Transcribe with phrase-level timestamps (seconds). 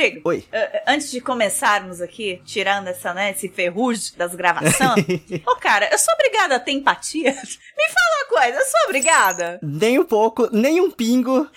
[0.00, 0.28] Rodrigo.
[0.28, 0.44] Oi.
[0.90, 5.06] Antes de começarmos aqui, tirando essa, né, esse ferrugem das gravações.
[5.46, 7.30] ô, cara, eu sou obrigada a ter empatia?
[7.30, 9.60] Me fala uma coisa, eu sou obrigada?
[9.62, 11.48] Nem um pouco, nem um pingo.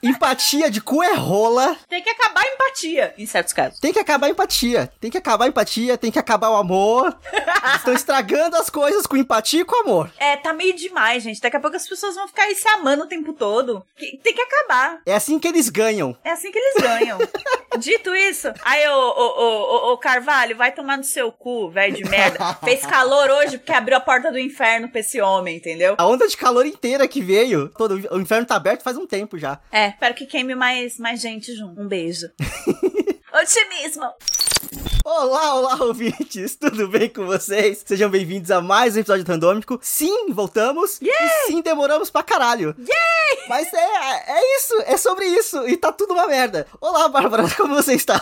[0.00, 1.76] empatia de cu é rola.
[1.88, 3.80] Tem que acabar a empatia, em certos casos.
[3.80, 4.92] Tem que acabar a empatia.
[5.00, 7.18] Tem que acabar a empatia, tem que acabar o amor.
[7.74, 10.08] Estão estragando as coisas com empatia e com amor.
[10.18, 11.40] É, tá meio demais, gente.
[11.40, 13.84] Daqui a pouco as pessoas vão ficar aí se amando o tempo todo.
[13.98, 15.00] Tem que acabar.
[15.04, 16.16] É assim que eles ganham.
[16.22, 17.18] É assim que eles ganham.
[17.78, 22.04] Dito isso, aí o, o, o, o, Carvalho, vai tomar no seu cu, velho de
[22.04, 22.54] merda.
[22.64, 25.94] Fez calor hoje porque abriu a porta do inferno pra esse homem, entendeu?
[25.98, 27.68] A onda de calor inteira que veio.
[27.70, 29.60] Todo, o inferno tá aberto faz um tempo já.
[29.72, 31.80] É, espero que queime mais, mais gente junto.
[31.80, 32.30] Um beijo.
[33.32, 34.12] Otimismo!
[35.04, 36.56] Olá, olá, ouvintes!
[36.60, 37.82] Tudo bem com vocês?
[37.86, 39.78] Sejam bem-vindos a mais um episódio randômico.
[39.80, 41.00] Sim, voltamos.
[41.00, 41.10] Yay!
[41.10, 42.74] E sim, demoramos pra caralho.
[42.78, 43.48] Yay!
[43.48, 45.66] Mas é, é isso, é sobre isso.
[45.66, 46.66] E tá tudo uma merda.
[46.80, 48.20] Olá, Bárbara, como você está?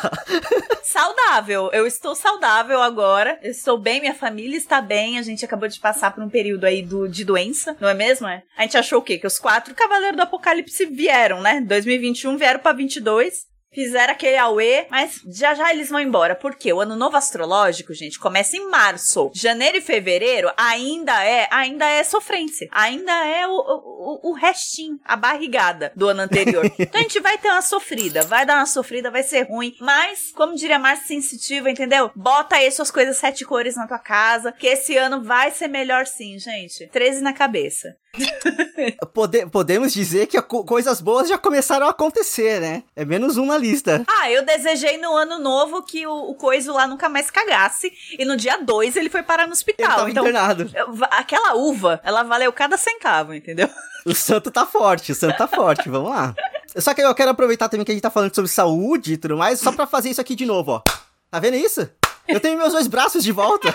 [0.82, 1.68] Saudável.
[1.72, 3.38] Eu estou saudável agora.
[3.42, 5.18] Eu estou bem, minha família está bem.
[5.18, 8.28] A gente acabou de passar por um período aí do, de doença, não é mesmo?
[8.28, 8.42] É?
[8.56, 9.18] A gente achou o quê?
[9.18, 11.60] Que os quatro Cavaleiros do Apocalipse vieram, né?
[11.60, 13.48] 2021 vieram pra 22.
[13.72, 16.34] Fizeram aquele auê, mas já já eles vão embora.
[16.34, 19.30] Porque o ano novo astrológico, gente, começa em março.
[19.34, 22.68] Janeiro e fevereiro ainda é, ainda é sofrência.
[22.72, 26.64] Ainda é o, o, o restinho, a barrigada do ano anterior.
[26.78, 29.74] então a gente vai ter uma sofrida, vai dar uma sofrida, vai ser ruim.
[29.80, 32.10] Mas, como diria Márcia Sensitiva, entendeu?
[32.14, 36.06] Bota aí suas coisas sete cores na tua casa, que esse ano vai ser melhor
[36.06, 36.86] sim, gente.
[36.88, 37.96] 13 na cabeça.
[39.12, 42.82] Pode, podemos dizer que co coisas boas já começaram a acontecer, né?
[42.96, 44.04] É menos um na lista.
[44.08, 47.92] Ah, eu desejei no ano novo que o, o coiso lá nunca mais cagasse.
[48.18, 50.08] E no dia 2 ele foi parar no hospital.
[50.08, 50.70] Então, internado.
[51.10, 53.68] Aquela uva, ela valeu cada centavo, entendeu?
[54.04, 56.34] O santo tá forte, o santo tá forte, vamos lá.
[56.76, 59.36] Só que eu quero aproveitar também que a gente tá falando sobre saúde e tudo
[59.36, 60.82] mais, só pra fazer isso aqui de novo, ó.
[61.30, 61.88] Tá vendo isso?
[62.28, 63.74] Eu tenho meus dois braços de volta.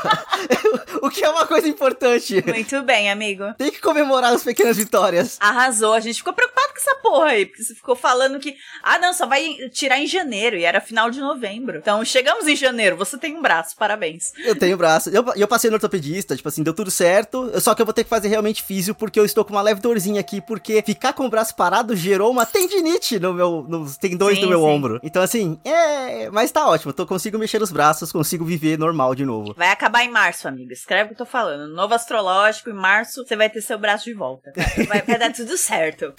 [1.01, 2.43] o que é uma coisa importante.
[2.45, 3.53] Muito bem, amigo.
[3.57, 5.37] Tem que comemorar as pequenas vitórias.
[5.39, 5.93] Arrasou.
[5.93, 9.13] A gente ficou preocupado com essa porra aí, porque você ficou falando que, ah, não,
[9.13, 11.77] só vai tirar em janeiro, e era final de novembro.
[11.77, 14.31] Então, chegamos em janeiro, você tem um braço, parabéns.
[14.37, 15.09] Eu tenho braço.
[15.09, 18.03] Eu, eu passei no ortopedista, tipo assim, deu tudo certo, só que eu vou ter
[18.03, 21.25] que fazer realmente físio, porque eu estou com uma leve dorzinha aqui, porque ficar com
[21.25, 24.65] o braço parado gerou uma tendinite no meu, nos tendões sim, do meu sim.
[24.65, 24.99] ombro.
[25.03, 29.15] Então, assim, é, mas tá ótimo, eu consigo mexer os braços, consigo consigo viver normal
[29.15, 29.53] de novo.
[29.57, 30.71] Vai acabar em março, amigo.
[30.71, 31.73] Escreve o que eu tô falando.
[31.73, 34.51] Novo astrológico, em março você vai ter seu braço de volta.
[34.87, 36.13] Vai, vai dar tudo certo.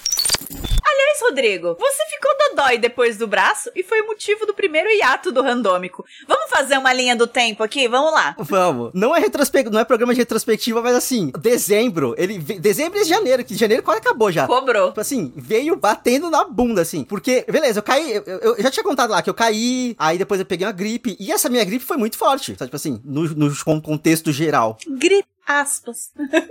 [0.95, 5.33] Aliás, Rodrigo, você ficou dodói depois do braço e foi o motivo do primeiro hiato
[5.33, 6.05] do randômico.
[6.27, 7.89] Vamos fazer uma linha do tempo aqui?
[7.89, 8.35] Vamos lá.
[8.39, 8.91] Vamos.
[8.95, 13.45] Não é retrospectiva, não é programa de retrospectiva, mas assim, dezembro, ele dezembro e janeiro,
[13.45, 14.47] que janeiro quase acabou já.
[14.47, 14.89] Cobrou.
[14.89, 18.85] Tipo assim, veio batendo na bunda assim, porque beleza, eu caí, eu, eu, já tinha
[18.85, 21.85] contado lá que eu caí, aí depois eu peguei uma gripe e essa minha gripe
[21.85, 22.67] foi muito forte, sabe?
[22.67, 24.79] Tipo assim, no, no contexto geral.
[24.89, 26.11] Gripe Aspas.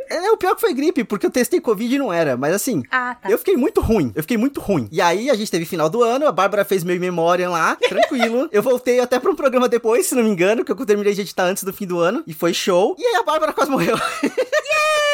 [0.10, 2.38] É, o pior que foi gripe, porque eu testei Covid e não era.
[2.38, 3.30] Mas assim, ah, tá.
[3.30, 4.12] eu fiquei muito ruim.
[4.16, 4.88] Eu fiquei muito ruim.
[4.92, 8.48] E aí a gente teve final do ano, a Bárbara fez meio memória lá, tranquilo.
[8.52, 11.22] eu voltei até pra um programa depois, se não me engano, que eu terminei de
[11.22, 12.24] editar antes do fim do ano.
[12.28, 12.96] E foi show.
[13.00, 13.98] E aí a Bárbara quase morreu.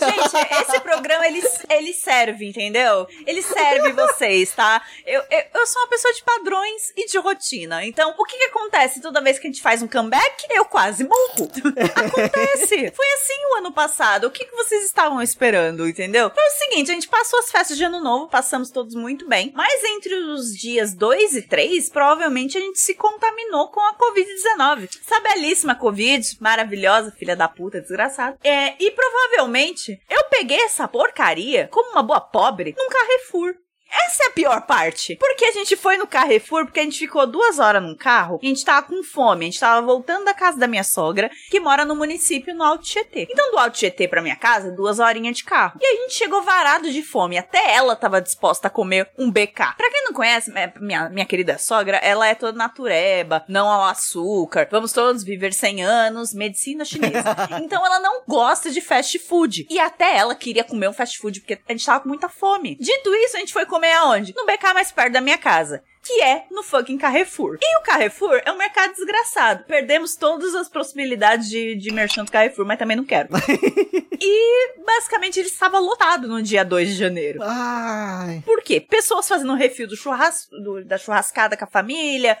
[0.00, 3.06] Gente, esse programa, ele, ele serve, entendeu?
[3.26, 4.82] Ele serve vocês, tá?
[5.06, 7.84] Eu, eu, eu, sou uma pessoa de padrões e de rotina.
[7.84, 10.46] Então, o que que acontece toda vez que a gente faz um comeback?
[10.50, 11.50] Eu quase morro.
[11.94, 12.90] Acontece.
[12.92, 14.26] Foi assim o ano passado.
[14.26, 16.30] O que que vocês estavam esperando, entendeu?
[16.30, 19.52] Foi o seguinte, a gente passou as festas de ano novo, passamos todos muito bem.
[19.54, 24.88] Mas entre os dias 2 e 3, provavelmente a gente se contaminou com a Covid-19.
[25.06, 28.38] Essa belíssima Covid, maravilhosa, filha da puta, desgraçada.
[28.42, 33.54] É, e provavelmente eu peguei essa porcaria como uma boa pobre num Carrefour.
[33.90, 35.16] Essa é a pior parte.
[35.16, 38.46] Porque a gente foi no Carrefour, porque a gente ficou duas horas num carro e
[38.46, 39.46] a gente tava com fome.
[39.46, 42.84] A gente tava voltando da casa da minha sogra, que mora no município no Alto
[42.84, 43.26] Tietê.
[43.30, 45.78] Então, do Alto Tietê pra minha casa, duas horinhas de carro.
[45.80, 47.36] E a gente chegou varado de fome.
[47.36, 49.74] Até ela tava disposta a comer um BK.
[49.76, 54.68] Pra quem não conhece, minha, minha querida sogra, ela é toda natureba, não ao açúcar.
[54.70, 57.36] Vamos todos viver 100 anos, medicina chinesa.
[57.62, 59.66] então, ela não gosta de fast food.
[59.68, 62.76] E até ela queria comer um fast food, porque a gente tava com muita fome.
[62.80, 64.34] Dito isso, a gente foi comer comer aonde?
[64.36, 67.58] No BK mais perto da minha casa que é no fucking Carrefour.
[67.60, 69.64] E o Carrefour é um mercado desgraçado.
[69.64, 73.28] Perdemos todas as possibilidades de, de merchan do Carrefour, mas também não quero.
[74.18, 77.40] e basicamente ele estava lotado no dia 2 de janeiro.
[77.42, 78.42] Ai.
[78.46, 78.80] Por quê?
[78.80, 82.36] Pessoas fazendo refil do churras, do, da churrascada com a família,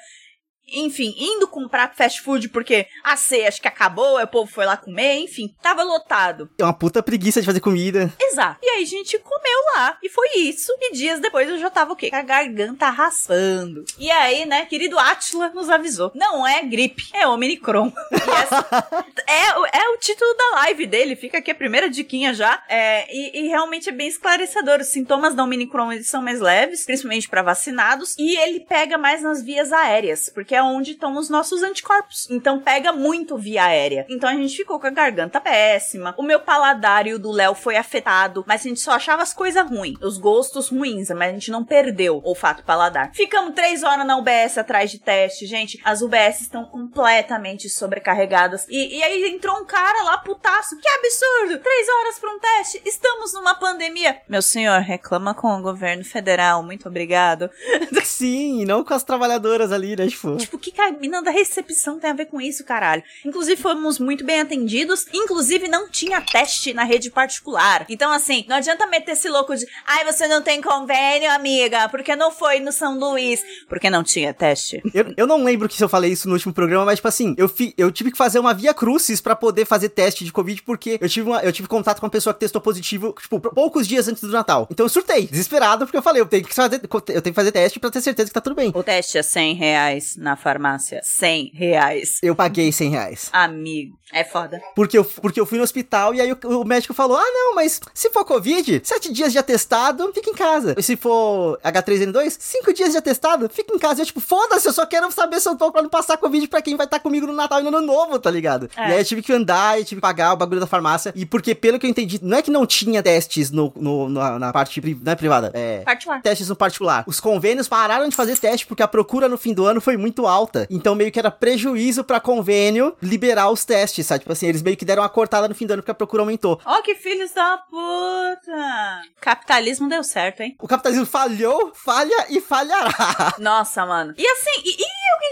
[0.72, 4.76] enfim, indo comprar fast food porque a ceia acho que acabou, o povo foi lá
[4.76, 6.48] comer, enfim, tava lotado.
[6.58, 8.12] É uma puta preguiça de fazer comida.
[8.20, 8.58] Exato.
[8.62, 10.72] E aí a gente comeu lá, e foi isso.
[10.80, 12.10] E dias depois eu já tava o quê?
[12.10, 13.84] Com a garganta raspando.
[13.98, 16.12] E aí, né, querido Atila nos avisou.
[16.14, 17.92] Não é gripe, é Omicron.
[19.26, 22.62] é, é o título da live dele, fica aqui a primeira diquinha já.
[22.68, 24.80] É, e, e realmente é bem esclarecedor.
[24.80, 29.22] Os sintomas da Omicron eles são mais leves, principalmente para vacinados, e ele pega mais
[29.22, 32.28] nas vias aéreas, porque é onde estão os nossos anticorpos.
[32.30, 34.06] Então pega muito via aérea.
[34.08, 36.14] Então a gente ficou com a garganta péssima.
[36.18, 39.32] O meu paladar e o do Léo foi afetado, mas a gente só achava as
[39.32, 43.10] coisas ruins, os gostos ruins, mas a gente não perdeu o olfato paladar.
[43.14, 45.80] Ficamos três horas na UBS atrás de teste, gente.
[45.84, 48.66] As UBS estão completamente sobrecarregadas.
[48.68, 50.76] E, e aí entrou um cara lá, putaço.
[50.78, 51.62] Que absurdo!
[51.62, 52.82] Três horas para um teste.
[52.84, 54.20] Estamos numa pandemia.
[54.28, 56.62] Meu senhor, reclama com o governo federal.
[56.62, 57.50] Muito obrigado.
[58.04, 60.08] Sim, não com as trabalhadoras ali, né?
[60.08, 63.02] Tipo, tipo o que, que a mina da recepção tem a ver com isso, caralho?
[63.24, 65.06] Inclusive, fomos muito bem atendidos.
[65.12, 67.86] Inclusive, não tinha teste na rede particular.
[67.88, 72.14] Então, assim, não adianta meter esse louco de ai, você não tem convênio, amiga, porque
[72.16, 73.42] não foi no São Luís.
[73.68, 74.82] Porque não tinha teste.
[74.92, 77.34] Eu, eu não lembro que se eu falei isso no último programa, mas, tipo assim,
[77.36, 80.62] eu, fi, eu tive que fazer uma via crucis para poder fazer teste de Covid,
[80.62, 83.86] porque eu tive, uma, eu tive contato com uma pessoa que testou positivo, tipo, poucos
[83.86, 84.66] dias antes do Natal.
[84.70, 87.52] Então eu surtei, desesperado, porque eu falei, eu tenho que fazer, eu tenho que fazer
[87.52, 88.72] teste para ter certeza que tá tudo bem.
[88.74, 91.00] O teste é 100 reais na farmácia.
[91.02, 92.18] 100 reais.
[92.22, 93.30] Eu paguei 100 reais.
[93.32, 94.60] Amigo, é foda.
[94.74, 97.54] Porque eu, porque eu fui no hospital e aí o, o médico falou: ah, não,
[97.54, 100.74] mas se for Covid, 7 dias de atestado, fica em casa.
[100.76, 104.02] E se for H3N2, 5 dias de atestado, fica em casa.
[104.02, 106.62] Eu, tipo, foda-se, eu só quero saber se eu tô pra não passar Covid pra
[106.62, 108.68] quem vai estar tá comigo no Natal e no Ano Novo, tá ligado?
[108.76, 108.90] É.
[108.90, 111.12] E aí eu tive que andar e tive que pagar o bagulho da farmácia.
[111.14, 114.38] E porque, pelo que eu entendi, não é que não tinha testes no, no na,
[114.38, 115.80] na, parte não é privada, é.
[115.80, 116.22] Particular.
[116.22, 117.04] Testes no particular.
[117.06, 120.19] Os convênios pararam de fazer teste porque a procura no fim do ano foi muito
[120.26, 120.66] alta.
[120.70, 124.20] Então meio que era prejuízo pra convênio liberar os testes, sabe?
[124.20, 126.22] Tipo assim, eles meio que deram uma cortada no fim do ano porque a procura
[126.22, 126.60] aumentou.
[126.64, 129.02] Ó, oh, que filhos da puta!
[129.20, 130.56] Capitalismo deu certo, hein?
[130.60, 133.34] O capitalismo falhou, falha e falhará.
[133.38, 134.14] Nossa, mano.
[134.16, 134.89] E assim, e, e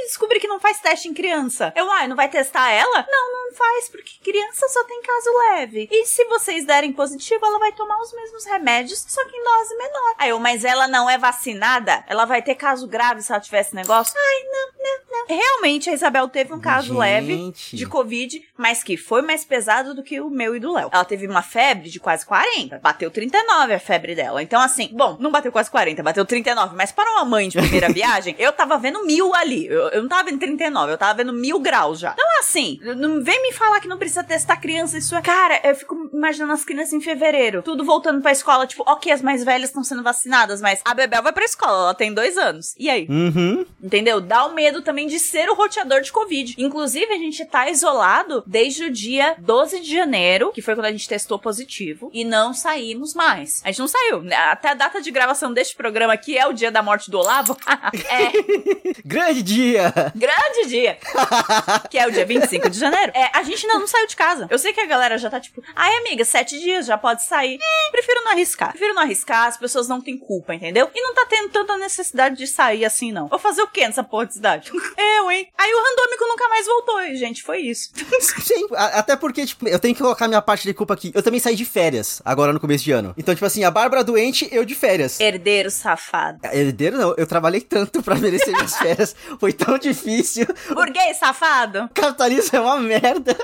[0.09, 1.73] eu descobri que não faz teste em criança?
[1.77, 3.07] Eu, ai, ah, não vai testar ela?
[3.11, 5.89] Não, não faz, porque criança só tem caso leve.
[5.91, 9.77] E se vocês derem positivo, ela vai tomar os mesmos remédios, só que em dose
[9.77, 10.15] menor.
[10.19, 12.05] Aí eu, mas ela não é vacinada?
[12.09, 14.15] Ela vai ter caso grave se ela tiver esse negócio?
[14.17, 15.37] Ai, não, não, não.
[15.37, 16.99] Realmente, a Isabel teve um caso Gente.
[16.99, 20.89] leve de Covid, mas que foi mais pesado do que o meu e do Léo.
[20.91, 22.79] Ela teve uma febre de quase 40.
[22.79, 24.43] Bateu 39 a febre dela.
[24.43, 26.75] Então, assim, bom, não bateu quase 40, bateu 39.
[26.75, 29.67] Mas para uma mãe de primeira viagem, eu tava vendo mil ali.
[29.67, 32.13] Eu, eu não tava vendo 39, eu tava vendo mil graus já.
[32.13, 34.99] Então, assim, não vem me falar que não precisa testar criança.
[34.99, 35.23] Isso é.
[35.23, 37.63] Cara, eu fico imaginando as crianças em fevereiro.
[37.63, 38.67] Tudo voltando pra escola.
[38.67, 41.95] Tipo, ok, as mais velhas estão sendo vacinadas, mas a Bebel vai pra escola, ela
[41.95, 42.75] tem dois anos.
[42.79, 43.07] E aí?
[43.09, 43.65] Uhum.
[43.83, 44.21] Entendeu?
[44.21, 46.55] Dá o medo também de ser o roteador de Covid.
[46.59, 50.93] Inclusive, a gente tá isolado desde o dia 12 de janeiro, que foi quando a
[50.93, 53.61] gente testou positivo, e não saímos mais.
[53.65, 54.23] A gente não saiu.
[54.51, 57.57] Até a data de gravação deste programa aqui é o dia da morte do Olavo.
[58.09, 58.33] é.
[59.05, 59.88] Grande dia!
[60.15, 60.99] Grande dia!
[61.91, 63.13] que é o dia 25 de janeiro.
[63.15, 64.47] É, a gente ainda não saiu de casa.
[64.51, 67.59] Eu sei que a galera já tá tipo, ai amiga, sete dias, já pode sair.
[67.61, 68.71] É, prefiro não arriscar.
[68.71, 70.91] Prefiro não arriscar, as pessoas não têm culpa, entendeu?
[70.95, 73.29] E não tá tendo tanta necessidade de sair assim, não.
[73.29, 74.71] Vou fazer o quê nessa porra de cidade?
[75.19, 75.49] Eu, hein?
[75.57, 77.91] Aí o randômico nunca mais voltou, e, gente, foi isso.
[78.43, 81.13] Sim, até porque, tipo, eu tenho que colocar minha parte de culpa aqui.
[81.15, 83.15] Eu também saí de férias, agora no começo de ano.
[83.17, 85.21] Então, tipo assim, a Bárbara doente, eu de férias.
[85.21, 86.41] Herdeiro safado.
[86.45, 89.15] Herdeiro não, eu trabalhei tanto pra merecer minhas férias.
[89.39, 90.47] Foi tão difícil.
[90.73, 91.91] Burguês safado.
[91.93, 93.37] Capitalismo é uma merda.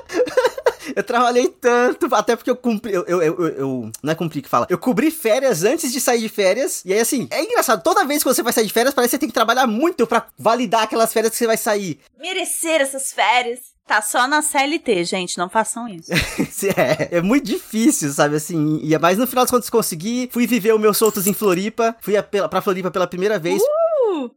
[0.94, 2.92] eu trabalhei tanto, até porque eu cumpri.
[2.92, 4.66] Eu, eu, eu, eu, Não é cumprir que fala.
[4.70, 6.82] Eu cobri férias antes de sair de férias.
[6.84, 7.82] E aí, assim, é engraçado.
[7.82, 10.06] Toda vez que você vai sair de férias, parece que você tem que trabalhar muito
[10.06, 12.00] para validar aquelas férias que você vai sair.
[12.18, 13.74] Merecer essas férias.
[13.86, 16.10] Tá só na CLT, gente, não façam isso.
[16.74, 20.46] é, é muito difícil, sabe, assim, e é mais no final das contas consegui, fui
[20.46, 23.60] viver o meu soltos em Floripa, fui a, pra Floripa pela primeira vez.
[23.60, 23.66] Uh,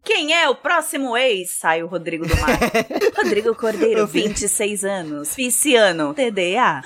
[0.03, 1.51] quem é o próximo ex?
[1.51, 2.59] Sai o Rodrigo do Mar.
[3.15, 6.81] Rodrigo Cordeiro, 26 anos, pisciano, TDA.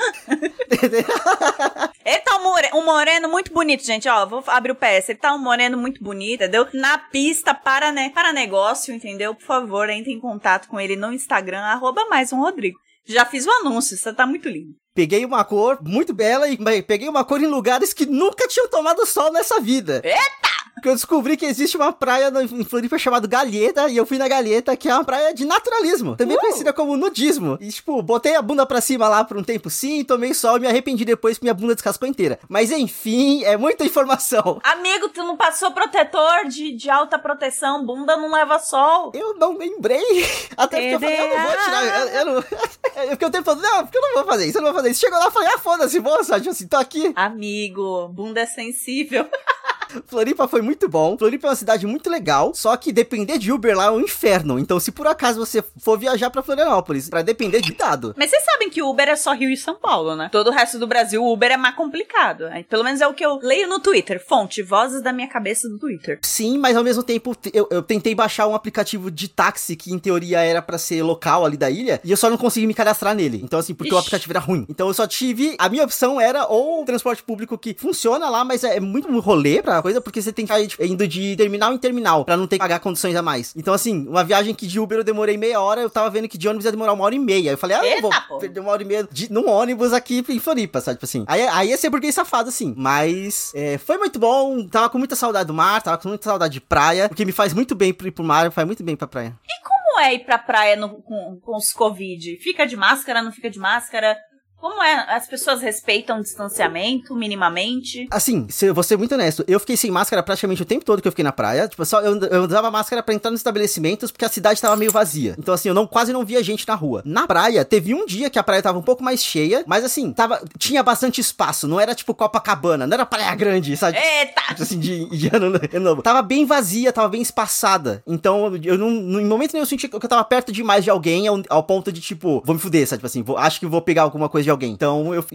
[2.05, 5.33] Ele tá um, um moreno muito bonito, gente, ó, vou abrir o PS, ele tá
[5.33, 6.67] um moreno muito bonito, entendeu?
[6.73, 9.35] Na pista para, né, para negócio, entendeu?
[9.35, 12.79] Por favor, entre em contato com ele no Instagram, arroba mais um Rodrigo.
[13.05, 14.75] Já fiz o anúncio, você tá muito lindo.
[14.93, 19.05] Peguei uma cor muito bela e peguei uma cor em lugares que nunca tinham tomado
[19.05, 20.01] sol nessa vida.
[20.03, 20.50] Eita!
[20.81, 24.27] Porque eu descobri que existe uma praia em Floripa chamada Galheta, e eu fui na
[24.27, 27.55] Galheta, que é uma praia de naturalismo, também conhecida como nudismo.
[27.61, 30.61] E, tipo, botei a bunda pra cima lá por um tempo sim, tomei sol e
[30.61, 32.39] me arrependi depois que minha bunda descascou inteira.
[32.49, 34.59] Mas enfim, é muita informação.
[34.63, 39.11] Amigo, tu não passou protetor de, de alta proteção, bunda não leva sol.
[39.13, 40.01] Eu não lembrei.
[40.57, 41.85] Até porque eu falei, eu não vou tirar.
[41.85, 42.41] Eu, eu não.
[43.11, 44.89] porque eu tempo todo, não, porque eu não vou fazer isso, eu não vou fazer
[44.89, 44.99] isso.
[44.99, 47.13] Chegou lá e falei, ah, foda-se, moça, tipo assim, tô aqui.
[47.15, 49.29] Amigo, bunda é sensível.
[50.07, 51.17] Floripa foi muito bom.
[51.17, 54.59] Floripa é uma cidade muito legal, só que depender de Uber lá é um inferno.
[54.59, 58.13] Então, se por acaso você for viajar para Florianópolis, para depender de dado.
[58.17, 60.29] Mas vocês sabem que Uber é só Rio e São Paulo, né?
[60.31, 62.45] Todo o resto do Brasil, Uber é mais complicado.
[62.69, 64.23] Pelo menos é o que eu leio no Twitter.
[64.25, 66.19] Fonte, vozes da minha cabeça do Twitter.
[66.21, 69.99] Sim, mas ao mesmo tempo eu, eu tentei baixar um aplicativo de táxi que em
[69.99, 73.15] teoria era para ser local ali da ilha e eu só não consegui me cadastrar
[73.15, 73.41] nele.
[73.43, 73.95] Então, assim, porque Ixi.
[73.95, 74.65] o aplicativo era ruim.
[74.69, 75.55] Então eu só tive.
[75.57, 79.80] A minha opção era ou transporte público que funciona lá, mas é muito rolê pra
[79.81, 82.55] coisa, porque você tem que ir tipo, indo de terminal em terminal, pra não ter
[82.55, 83.53] que pagar condições a mais.
[83.55, 86.37] Então, assim, uma viagem que de Uber eu demorei meia hora, eu tava vendo que
[86.37, 87.51] de ônibus ia demorar uma hora e meia.
[87.51, 88.37] Eu falei, ah, eu vou pô.
[88.37, 90.97] perder uma hora e meia de, num ônibus aqui em Floripa, sabe?
[90.97, 91.23] Tipo assim.
[91.27, 92.73] Aí, aí ia ser burguês safado, assim.
[92.77, 96.53] Mas é, foi muito bom, tava com muita saudade do mar, tava com muita saudade
[96.53, 99.07] de praia, o que me faz muito bem ir pro mar, faz muito bem pra
[99.07, 99.35] praia.
[99.45, 102.37] E como é ir pra praia no, com, com os Covid?
[102.37, 104.17] Fica de máscara, não fica de máscara?
[104.61, 105.07] Como é?
[105.09, 108.07] As pessoas respeitam o distanciamento minimamente?
[108.11, 111.01] Assim, se eu vou ser muito honesto, eu fiquei sem máscara praticamente o tempo todo
[111.01, 111.67] que eu fiquei na praia.
[111.67, 114.91] Tipo, só eu, eu usava máscara para entrar nos estabelecimentos porque a cidade tava meio
[114.91, 115.35] vazia.
[115.39, 117.01] Então, assim, eu não quase não via gente na rua.
[117.03, 120.13] Na praia, teve um dia que a praia tava um pouco mais cheia, mas assim,
[120.13, 123.97] tava tinha bastante espaço, não era tipo Copacabana, não era praia grande, sabe?
[123.97, 124.41] Eita!
[124.49, 126.03] Tipo assim, de, de ano, novo.
[126.03, 128.03] Tava bem vazia, tava bem espaçada.
[128.05, 131.27] Então, eu não, em momento nenhum eu senti que eu tava perto demais de alguém
[131.27, 132.99] ao, ao ponto de tipo, vou me fuder, sabe?
[132.99, 134.71] Tipo assim, vou, acho que vou pegar alguma coisa de alguém.
[134.71, 135.25] Então, eu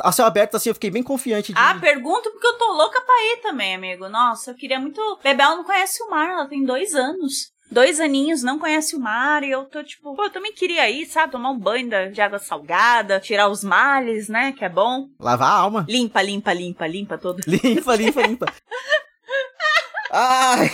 [0.00, 1.52] a, céu aberto, assim, eu fiquei bem confiante.
[1.52, 1.58] De...
[1.58, 4.08] Ah, pergunto porque eu tô louca pra ir também, amigo.
[4.08, 5.00] Nossa, eu queria muito.
[5.22, 9.42] Bebel não conhece o mar, ela tem dois anos dois aninhos, não conhece o mar,
[9.42, 11.32] e eu tô tipo, pô, eu também queria ir, sabe?
[11.32, 14.52] Tomar um banho de água salgada, tirar os males, né?
[14.52, 15.08] Que é bom.
[15.18, 15.84] Lavar a alma.
[15.88, 17.40] Limpa, limpa, limpa, limpa todo.
[17.46, 18.46] Limpa, limpa, limpa.
[20.10, 20.70] Ai.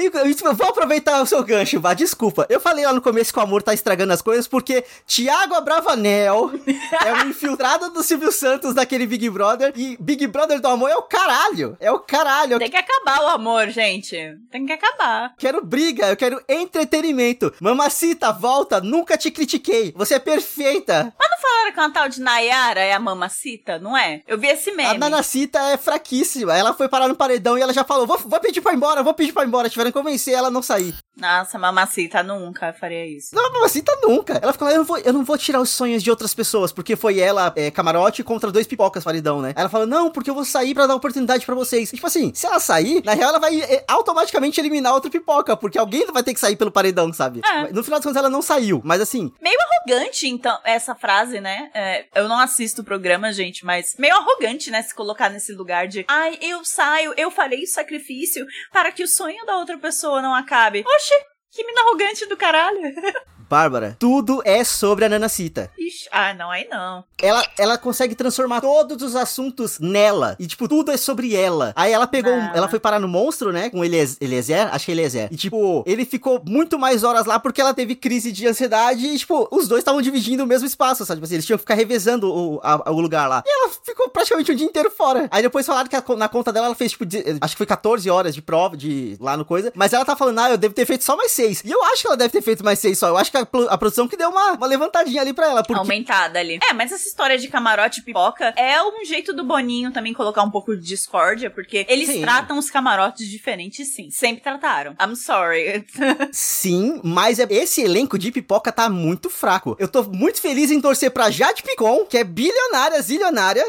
[0.00, 1.94] E, tipo, vou aproveitar o seu gancho, Vá.
[1.94, 2.46] Desculpa.
[2.48, 6.50] Eu falei lá no começo que o amor tá estragando as coisas porque Tiago Abravanel
[7.04, 9.72] é um infiltrado do Silvio Santos daquele Big Brother.
[9.76, 11.76] E Big Brother do amor é o caralho.
[11.80, 12.58] É o caralho.
[12.58, 14.16] Tem que acabar o amor, gente.
[14.50, 15.34] Tem que acabar.
[15.38, 17.52] Quero briga, eu quero entretenimento.
[17.60, 18.80] Mamacita, volta.
[18.80, 19.92] Nunca te critiquei.
[19.96, 21.12] Você é perfeita.
[21.18, 24.22] Mas não falaram que uma tal de Nayara é a mamacita, não é?
[24.26, 24.90] Eu vi esse meme.
[24.90, 26.56] A Nanacita é fraquíssima.
[26.56, 29.02] Ela foi parar no paredão e ela já falou: vou, vou pedir pra ir embora,
[29.02, 29.68] vou pedir pra ir embora.
[29.68, 30.94] Tiveram convencer ela a não sair.
[31.16, 33.34] Nossa, mamacita nunca faria isso.
[33.34, 34.38] Não, mamacita nunca.
[34.42, 36.72] Ela ficou lá, eu não vou, eu não vou tirar os sonhos de outras pessoas,
[36.72, 39.52] porque foi ela, é, camarote, contra dois pipocas, faridão, né?
[39.54, 41.92] Ela falou, não, porque eu vou sair para dar oportunidade para vocês.
[41.92, 45.56] E, tipo assim, se ela sair, na real ela vai é, automaticamente eliminar outra pipoca,
[45.56, 47.40] porque alguém vai ter que sair pelo paredão, sabe?
[47.44, 47.72] É.
[47.72, 49.30] No final das contas ela não saiu, mas assim...
[49.40, 51.70] Meio arrogante, então, essa frase, né?
[51.74, 54.82] É, eu não assisto o programa, gente, mas meio arrogante, né?
[54.82, 59.44] Se colocar nesse lugar de, ai, eu saio, eu farei sacrifício para que o sonho
[59.44, 60.84] da outra pessoa não acabe.
[60.86, 61.14] Oxi,
[61.50, 62.80] que mina arrogante do caralho.
[63.50, 65.72] Bárbara, tudo é sobre a Nanacita.
[65.76, 67.02] Ixi, ah, não, aí não.
[67.20, 70.36] Ela, ela consegue transformar todos os assuntos nela.
[70.38, 71.72] E, tipo, tudo é sobre ela.
[71.74, 72.32] Aí ela pegou.
[72.32, 72.52] Ah.
[72.54, 73.68] ela foi parar no monstro, né?
[73.68, 74.72] Com Eliezer.
[74.72, 75.28] Acho que Eliezer.
[75.32, 79.04] E, tipo, ele ficou muito mais horas lá porque ela teve crise de ansiedade.
[79.04, 81.18] E, tipo, os dois estavam dividindo o mesmo espaço, sabe?
[81.18, 83.42] Tipo assim, eles tinham que ficar revezando o, a, o lugar lá.
[83.44, 85.26] E ela ficou praticamente o dia inteiro fora.
[85.28, 87.66] Aí depois falaram que a, na conta dela ela fez, tipo, de, acho que foi
[87.66, 89.72] 14 horas de prova de lá no coisa.
[89.74, 91.64] Mas ela tá falando, ah, eu devo ter feito só mais seis.
[91.64, 93.08] E eu acho que ela deve ter feito mais seis só.
[93.08, 95.62] Eu acho que a, a produção que deu uma, uma levantadinha ali pra ela.
[95.62, 95.78] Porque...
[95.78, 96.58] Aumentada ali.
[96.68, 100.42] É, mas essa história de camarote e pipoca é um jeito do Boninho também colocar
[100.42, 102.20] um pouco de discórdia, porque eles sim.
[102.20, 104.10] tratam os camarotes diferentes, sim.
[104.10, 104.94] Sempre trataram.
[105.00, 105.86] I'm sorry.
[106.32, 109.76] sim, mas é, esse elenco de pipoca tá muito fraco.
[109.78, 113.64] Eu tô muito feliz em torcer pra Jade Picon, que é bilionária, zilionária.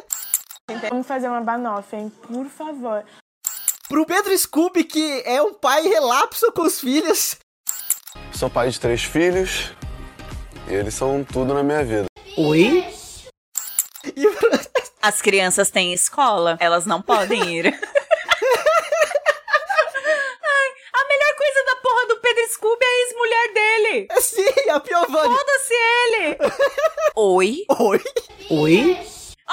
[0.90, 2.12] Vamos fazer uma banoffee, hein?
[2.28, 3.04] Por favor.
[3.88, 7.38] Pro Pedro Scooby, que é um pai relapso com os filhos.
[8.34, 9.72] Sou pai de três filhos
[10.68, 12.06] e eles são tudo na minha vida.
[12.38, 12.86] Oi?
[15.02, 17.66] As crianças têm escola, elas não podem ir.
[17.68, 17.74] Ai,
[20.94, 24.08] a melhor coisa da porra do Pedro Scooby é a ex-mulher dele.
[24.10, 25.36] É sim, a Piovani.
[25.36, 26.38] Foda-se ele.
[27.16, 27.66] Oi?
[27.80, 28.02] Oi?
[28.50, 28.98] Oi?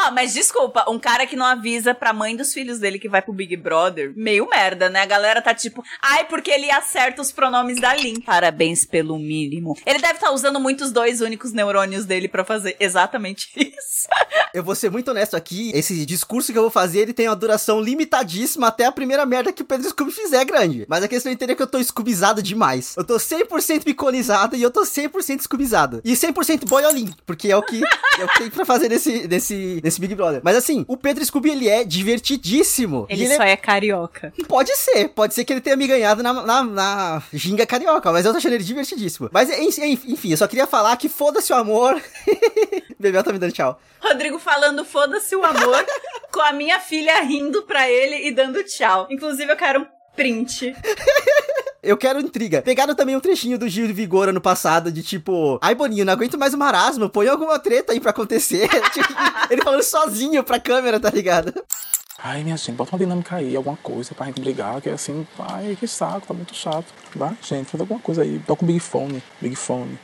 [0.00, 3.20] Ó, mas desculpa, um cara que não avisa pra mãe dos filhos dele que vai
[3.20, 5.02] pro Big Brother, meio merda, né?
[5.02, 8.20] A galera tá tipo, ai, porque ele acerta os pronomes da Lin.
[8.20, 9.76] Parabéns pelo mínimo.
[9.84, 14.08] Ele deve estar tá usando muito os dois únicos neurônios dele para fazer exatamente isso.
[14.54, 17.36] Eu vou ser muito honesto aqui, esse discurso que eu vou fazer, ele tem uma
[17.36, 20.86] duração limitadíssima até a primeira merda que o Pedro Scooby fizer grande.
[20.88, 22.94] Mas a questão é entender que eu tô scubizado demais.
[22.96, 26.00] Eu tô 100% biconizado e eu tô 100% scubizado.
[26.04, 27.80] E 100% boiolim, porque é o que
[28.18, 30.40] eu tenho pra fazer nesse, nesse, nesse Big Brother.
[30.42, 33.06] Mas assim, o Pedro Scooby, ele é divertidíssimo.
[33.08, 33.52] Ele, ele só é...
[33.52, 33.56] é...
[33.56, 34.32] carioca.
[34.46, 38.24] Pode ser, pode ser que ele tenha me ganhado na, na, na ginga carioca, mas
[38.24, 39.28] eu tô achando ele divertidíssimo.
[39.32, 42.00] Mas enfim, eu só queria falar que foda-se o amor.
[42.98, 43.80] Bebel tá me dando tchau.
[44.00, 45.84] Rodrigo falando foda-se o amor,
[46.32, 49.06] com a minha filha rindo pra ele e dando tchau.
[49.10, 50.74] Inclusive, eu quero um print.
[51.82, 52.60] Eu quero intriga.
[52.60, 56.12] Pegaram também um trechinho do Gil de Vigor ano passado, de tipo, ai Boninho, não
[56.12, 58.68] aguento mais o marasmo, põe alguma treta aí pra acontecer.
[58.92, 59.08] Tipo,
[59.48, 61.54] ele falando sozinho pra câmera, tá ligado?
[62.18, 65.24] Ai, minha gente, bota uma dinâmica aí, alguma coisa pra gente brigar, que é assim,
[65.38, 66.86] ai, que saco, tá muito chato.
[67.14, 68.40] Vai, gente, faz alguma coisa aí.
[68.40, 69.96] Toca um Big Fone, Big Fone.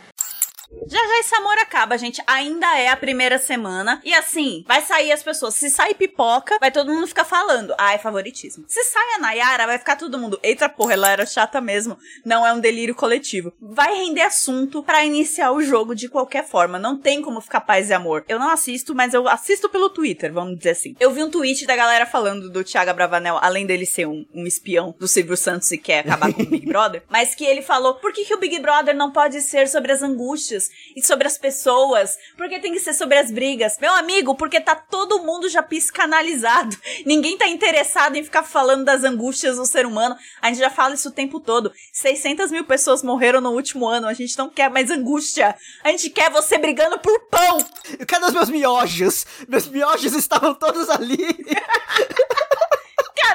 [0.87, 2.23] Já já esse amor acaba, gente.
[2.27, 4.01] Ainda é a primeira semana.
[4.05, 5.55] E assim, vai sair as pessoas.
[5.55, 7.75] Se sair pipoca, vai todo mundo ficar falando.
[7.79, 8.65] Ah, é favoritismo.
[8.69, 10.39] Se sai a Nayara, vai ficar todo mundo.
[10.43, 11.97] Eita porra, ela era chata mesmo.
[12.25, 13.53] Não é um delírio coletivo.
[13.61, 16.79] Vai render assunto para iniciar o jogo de qualquer forma.
[16.79, 18.25] Não tem como ficar paz e amor.
[18.29, 20.97] Eu não assisto, mas eu assisto pelo Twitter, vamos dizer assim.
[21.01, 24.47] Eu vi um tweet da galera falando do Thiago Bravanel, além dele ser um, um
[24.47, 27.95] espião do Silvio Santos e quer acabar com o Big Brother, mas que ele falou:
[27.95, 30.64] por que, que o Big Brother não pode ser sobre as angústias?
[30.95, 33.79] E sobre as pessoas, porque tem que ser sobre as brigas.
[33.81, 36.77] Meu amigo, porque tá todo mundo já psicanalizado.
[37.05, 40.17] Ninguém tá interessado em ficar falando das angústias do ser humano.
[40.41, 41.73] A gente já fala isso o tempo todo.
[41.93, 44.07] 600 mil pessoas morreram no último ano.
[44.07, 45.55] A gente não quer mais angústia.
[45.83, 47.59] A gente quer você brigando por pão.
[48.07, 49.27] Cadê os meus miojos?
[49.49, 51.19] Meus miojos estavam todos ali.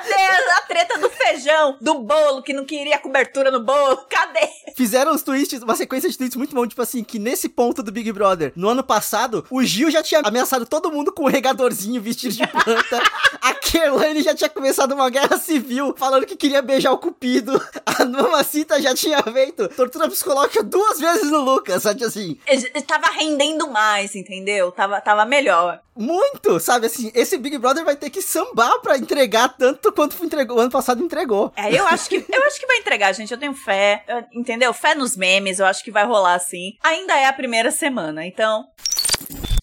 [0.10, 3.98] Cadê a treta do feijão, do bolo, que não queria cobertura no bolo?
[4.10, 4.48] Cadê?
[4.76, 7.92] Fizeram uns tweets, uma sequência de tweets muito bom, tipo assim, que nesse ponto do
[7.92, 12.02] Big Brother, no ano passado, o Gil já tinha ameaçado todo mundo com um regadorzinho
[12.02, 13.02] vestido de planta.
[13.42, 17.62] a Kerlane já tinha começado uma guerra civil, falando que queria beijar o Cupido.
[17.86, 22.38] A Mamacita já tinha feito tortura psicológica duas vezes no Lucas, sabe assim?
[22.88, 24.72] Tava rendendo mais, entendeu?
[24.72, 25.82] Tava, tava melhor.
[26.00, 30.58] Muito, sabe assim, esse Big Brother vai ter que sambar pra entregar tanto quanto entregou,
[30.58, 31.52] o ano passado entregou.
[31.58, 33.32] É, eu acho que eu acho que vai entregar, gente.
[33.32, 34.74] Eu tenho fé, eu, entendeu?
[34.74, 36.78] Fé nos memes, eu acho que vai rolar assim.
[36.82, 38.66] Ainda é a primeira semana, então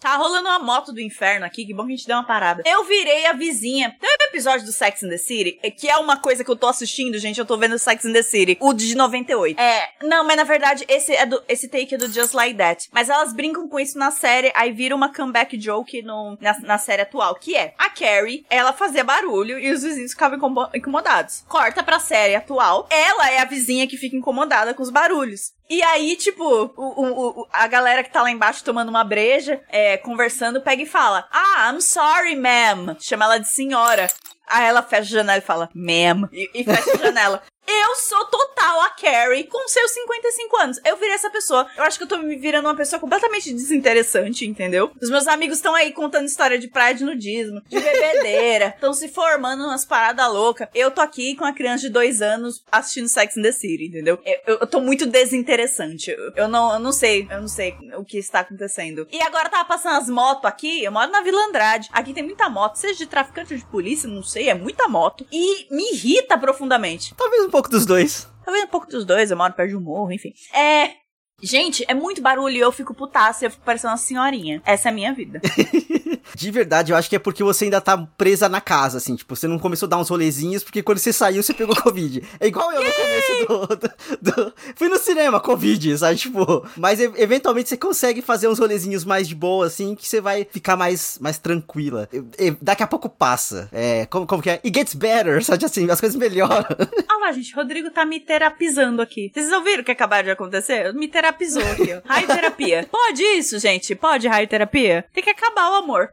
[0.07, 2.63] Tá rolando uma moto do inferno aqui, que bom que a gente deu uma parada.
[2.65, 3.97] Eu virei a vizinha.
[4.01, 6.55] Tem um episódio do Sex and the City, é, que é uma coisa que eu
[6.55, 7.41] tô assistindo, gente.
[7.41, 9.59] Eu tô vendo Sex and the City, o de 98.
[9.59, 12.89] É, não, mas na verdade, esse é do, esse take é do Just Like That.
[12.93, 16.79] Mas elas brincam com isso na série, aí vira uma comeback joke no, na, na
[16.79, 20.39] série atual, que é a Carrie, ela fazia barulho e os vizinhos ficavam
[20.73, 21.45] incomodados.
[21.49, 25.57] Corta pra série atual, ela é a vizinha que fica incomodada com os barulhos.
[25.69, 29.61] E aí, tipo, o, o, o, a galera que tá lá embaixo tomando uma breja,
[29.69, 32.97] é, conversando, pega e fala: Ah, I'm sorry, ma'am.
[33.01, 34.09] Chama ela de senhora.
[34.47, 37.43] Aí ela fecha a janela e fala, ma'am, e, e fecha a janela.
[37.77, 40.81] Eu sou total a Carrie com seus 55 anos.
[40.85, 41.67] Eu virei essa pessoa.
[41.77, 44.91] Eu acho que eu tô me virando uma pessoa completamente desinteressante, entendeu?
[45.01, 49.09] Os meus amigos estão aí contando história de praia de nudismo, de bebedeira, estão se
[49.09, 50.69] formando umas paradas loucas.
[50.75, 54.19] Eu tô aqui com a criança de dois anos assistindo Sex in the City, entendeu?
[54.25, 56.11] Eu, eu tô muito desinteressante.
[56.11, 59.07] Eu, eu, não, eu não sei, eu não sei o que está acontecendo.
[59.13, 60.83] E agora tava passando as motos aqui.
[60.83, 61.89] Eu moro na Vila Andrade.
[61.93, 65.27] Aqui tem muita moto, seja de traficante ou de polícia, não sei, é muita moto.
[65.31, 67.15] E me irrita profundamente.
[67.15, 68.29] Talvez um pouco dos dois.
[68.45, 70.33] Talvez um pouco dos dois, eu moro perto de um morro, enfim.
[70.55, 71.06] É.
[71.43, 74.63] Gente, é muito barulho e eu fico putaça e eu fico parecendo uma senhorinha.
[74.65, 75.41] Essa é a minha vida.
[76.35, 79.15] De verdade, eu acho que é porque você ainda tá presa na casa, assim.
[79.17, 82.23] Tipo, você não começou a dar uns rolezinhos, porque quando você saiu, você pegou Covid.
[82.41, 86.17] É igual eu no começo do, do, do, Fui no cinema, Covid, sabe?
[86.17, 90.47] Tipo, mas eventualmente você consegue fazer uns rolezinhos mais de boa, assim, que você vai
[90.51, 92.09] ficar mais, mais tranquila.
[92.39, 93.69] E, daqui a pouco passa.
[93.73, 94.61] É, como, como que é?
[94.65, 95.65] It gets better, sabe?
[95.65, 96.67] Assim, as coisas melhoram.
[97.09, 99.31] Ah lá, gente, Rodrigo tá me terapizando aqui.
[99.33, 100.93] Vocês ouviram o que acabaram de acontecer?
[100.95, 102.01] Me terapizou aqui.
[102.05, 102.89] Raio terapia.
[102.91, 103.95] Pode isso, gente?
[103.95, 105.05] Pode raio terapia?
[105.13, 106.11] Tem que acabar o amor.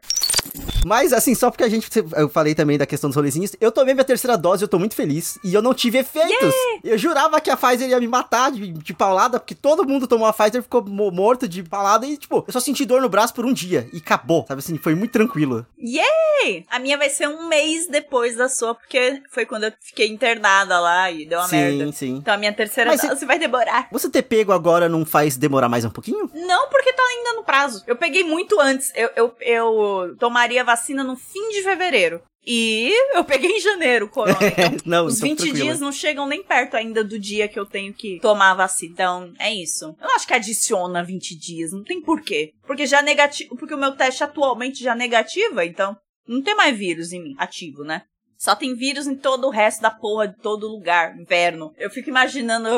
[0.84, 1.88] Mas, assim, só porque a gente.
[2.16, 3.56] Eu falei também da questão dos rolezinhos.
[3.60, 5.38] Eu tomei minha terceira dose, eu tô muito feliz.
[5.42, 6.30] E eu não tive efeitos.
[6.32, 6.80] Yeah!
[6.84, 10.26] Eu jurava que a Pfizer ia me matar de, de paulada, porque todo mundo tomou
[10.26, 12.06] a Pfizer e ficou morto de paulada.
[12.06, 13.88] E, tipo, eu só senti dor no braço por um dia.
[13.92, 14.44] E acabou.
[14.46, 15.66] Sabe assim, foi muito tranquilo.
[15.78, 16.66] Yay!
[16.70, 20.78] A minha vai ser um mês depois da sua, porque foi quando eu fiquei internada
[20.78, 21.86] lá e deu uma sim, merda.
[21.86, 22.16] Sim, sim.
[22.16, 23.88] Então a minha terceira Mas dose vai demorar.
[23.90, 26.30] Você ter pego agora não faz demorar mais um pouquinho?
[26.34, 27.82] Não, porque tá ainda no prazo.
[27.86, 28.92] Eu peguei muito antes.
[28.94, 32.22] Eu, eu, eu tomaria vacina vacina no fim de fevereiro.
[32.46, 34.36] E eu peguei em janeiro o corona.
[34.44, 35.64] Então, não, os então 20 tranquilo.
[35.64, 38.92] dias não chegam nem perto ainda do dia que eu tenho que tomar a vacina.
[38.92, 39.96] Então, é isso.
[39.98, 42.52] Eu não acho que adiciona 20 dias, não tem porquê.
[42.66, 47.12] Porque já negativo, porque o meu teste atualmente já negativa, então não tem mais vírus
[47.12, 48.02] em mim, ativo, né?
[48.44, 51.74] Só tem vírus em todo o resto da porra, de todo lugar, inverno.
[51.78, 52.68] Eu fico imaginando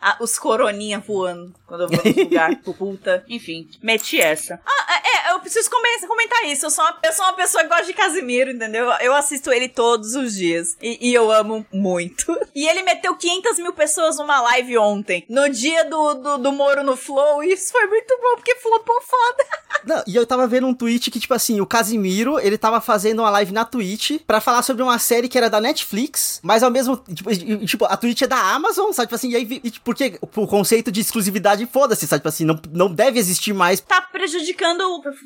[0.00, 3.24] a- os coroninha voando quando eu vou no lugar, puta.
[3.28, 4.60] Enfim, meti essa.
[4.66, 6.66] Ah, é, é, eu preciso come- comentar isso.
[6.66, 8.86] Eu sou, uma, eu sou uma pessoa que gosta de Casimiro, entendeu?
[9.00, 10.76] Eu assisto ele todos os dias.
[10.82, 12.36] E, e eu amo muito.
[12.54, 16.82] E ele meteu 500 mil pessoas numa live ontem, no dia do, do, do Moro
[16.84, 17.42] no Flow.
[17.42, 19.44] E isso foi muito bom, porque flopou foda.
[19.86, 23.20] Não, e eu tava vendo um tweet que, tipo assim, o Casimiro, ele tava fazendo
[23.20, 26.70] uma live na Twitch pra falar sobre uma série que era da Netflix, mas ao
[26.70, 27.30] mesmo tipo,
[27.66, 29.06] tipo a Twitch é da Amazon, sabe?
[29.08, 32.20] Tipo assim, e aí, e, tipo, porque o conceito de exclusividade, foda-se, sabe?
[32.20, 33.80] Tipo assim, não, não deve existir mais.
[33.80, 34.82] tá prejudicando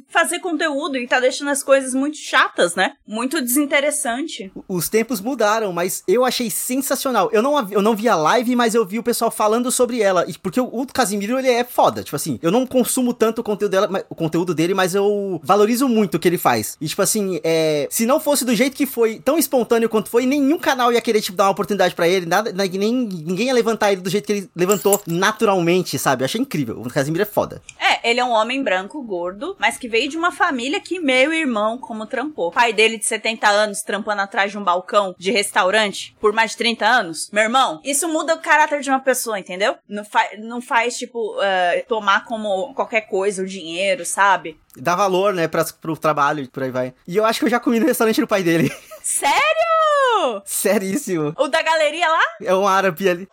[0.08, 2.94] fazer conteúdo e tá deixando as coisas muito chatas, né?
[3.06, 4.50] Muito desinteressante.
[4.68, 7.28] Os tempos mudaram, mas eu achei sensacional.
[7.32, 10.24] Eu não, eu não vi a live, mas eu vi o pessoal falando sobre ela.
[10.28, 12.02] E porque o, o Casimiro, ele é foda.
[12.02, 15.40] Tipo assim, eu não consumo tanto o conteúdo, dela, mas- o conteúdo dele, mas eu
[15.42, 16.76] valorizo muito o que ele faz.
[16.80, 20.26] E tipo assim, é, se não fosse do jeito que foi, tão espontâneo quanto foi,
[20.26, 22.26] nenhum canal ia querer, tipo, dar uma oportunidade pra ele.
[22.26, 26.22] Nada, nem, ninguém ia levantar ele do jeito que ele levantou naturalmente, sabe?
[26.22, 26.80] Eu achei incrível.
[26.80, 27.62] O Casimiro é foda.
[28.02, 31.78] Ele é um homem branco, gordo, mas que veio de uma família que meu irmão
[31.78, 32.50] como trampou.
[32.50, 36.58] Pai dele de 70 anos trampando atrás de um balcão de restaurante por mais de
[36.58, 37.30] 30 anos.
[37.32, 39.76] Meu irmão, isso muda o caráter de uma pessoa, entendeu?
[39.88, 44.58] Não, fa não faz, tipo, eh, tomar como qualquer coisa o dinheiro, sabe?
[44.76, 46.94] Dá valor, né, pra, pro trabalho e por aí vai.
[47.06, 48.70] E eu acho que eu já comi no restaurante do pai dele.
[49.02, 50.42] Sério?
[50.44, 51.34] Seríssimo.
[51.38, 52.22] O da galeria lá?
[52.42, 53.28] É um árabe ali.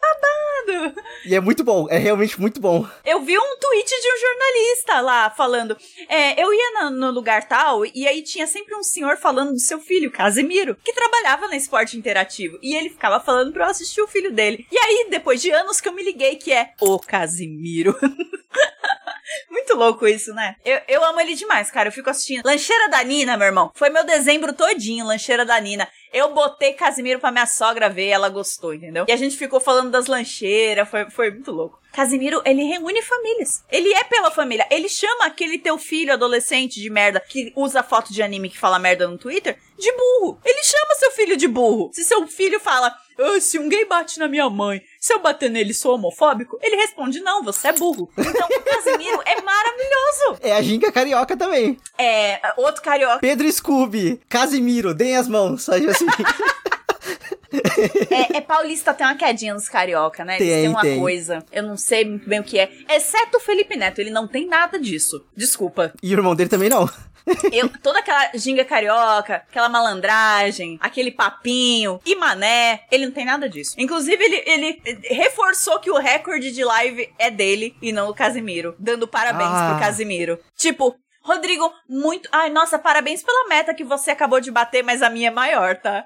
[1.25, 2.87] E é muito bom, é realmente muito bom.
[3.05, 5.75] Eu vi um tweet de um jornalista lá falando.
[6.07, 9.59] é, eu ia na- no, lugar tal e aí tinha sempre um senhor falando do
[9.59, 12.57] seu filho, Casimiro, que trabalhava na esporte interativo.
[12.61, 14.65] E ele ficava falando pra eu assistir o filho dele.
[14.71, 17.95] E aí, depois de anos que eu me liguei que é o Casimiro.
[19.49, 20.55] Muito louco isso, né?
[20.65, 21.89] Eu, eu amo ele demais, cara.
[21.89, 22.45] Eu fico assistindo.
[22.45, 23.71] Lancheira da Nina, meu irmão.
[23.73, 25.87] Foi meu dezembro todinho, Lancheira da Nina.
[26.11, 29.05] Eu botei Casimiro pra minha sogra ver, ela gostou, entendeu?
[29.07, 31.81] E a gente ficou falando das lancheiras, foi, foi muito louco.
[31.91, 33.63] Casimiro, ele reúne famílias.
[33.71, 34.65] Ele é pela família.
[34.71, 38.79] Ele chama aquele teu filho adolescente de merda que usa foto de anime que fala
[38.79, 40.39] merda no Twitter de burro.
[40.43, 41.91] Ele chama seu filho de burro.
[41.93, 42.97] Se seu filho fala, "Ah,
[43.39, 47.19] se um gay bate na minha mãe, se eu bater nele sou homofóbico, ele responde,
[47.19, 48.09] não, você é burro.
[48.17, 50.39] Então o Casimiro é maravilhoso.
[50.41, 51.77] É a ginga carioca também.
[51.97, 53.19] É, outro carioca.
[53.19, 55.63] Pedro Scooby, Casimiro, deem as mãos.
[55.63, 56.05] Sabe assim?
[58.09, 60.37] É, é paulista tem uma quedinha nos carioca, né?
[60.37, 60.99] Eles Tem, têm uma tem.
[60.99, 61.39] coisa.
[61.51, 62.71] Eu não sei muito bem o que é.
[62.89, 65.25] Exceto o Felipe Neto, ele não tem nada disso.
[65.35, 65.93] Desculpa.
[66.01, 66.89] e o irmão dele também não.
[67.53, 73.47] Eu, toda aquela ginga carioca, aquela malandragem, aquele papinho e mané, ele não tem nada
[73.47, 73.75] disso.
[73.77, 78.75] Inclusive, ele, ele reforçou que o recorde de live é dele e não o Casimiro,
[78.77, 79.69] dando parabéns Ah.
[79.71, 80.37] pro Casimiro.
[80.57, 82.27] Tipo, Rodrigo, muito.
[82.33, 85.77] Ai, nossa, parabéns pela meta que você acabou de bater, mas a minha é maior,
[85.77, 86.03] tá?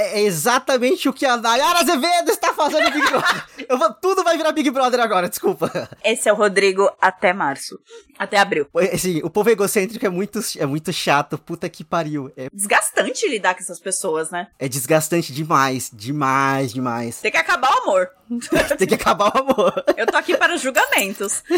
[0.00, 3.44] É exatamente o que a Nayara Azevedo está fazendo no Big Brother.
[3.78, 5.70] Vou- tudo vai virar Big Brother agora, desculpa.
[6.04, 7.78] Esse é o Rodrigo até março.
[8.18, 8.66] Até abril.
[8.92, 12.32] Assim, o povo egocêntrico é muito, é muito chato, puta que pariu.
[12.36, 14.48] É, Desgastante lidar com essas pessoas, né?
[14.58, 17.20] é desgastante demais, demais, demais.
[17.20, 18.10] Tem que acabar o amor.
[18.78, 19.84] Tem que acabar o amor.
[19.96, 21.42] Eu tô aqui para os julgamentos.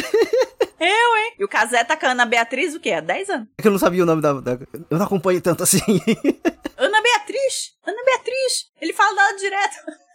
[0.81, 1.35] Eu, hein?
[1.39, 2.93] E o Casé tá com a Ana Beatriz, o quê?
[2.93, 3.49] Há 10 anos.
[3.59, 4.33] É que eu não sabia o nome da...
[4.33, 4.53] da-
[4.89, 5.79] eu não acompanho tanto assim.
[7.51, 7.77] Ana Beatriz!
[7.85, 8.71] Ana Beatriz!
[8.81, 9.77] Ele fala direto.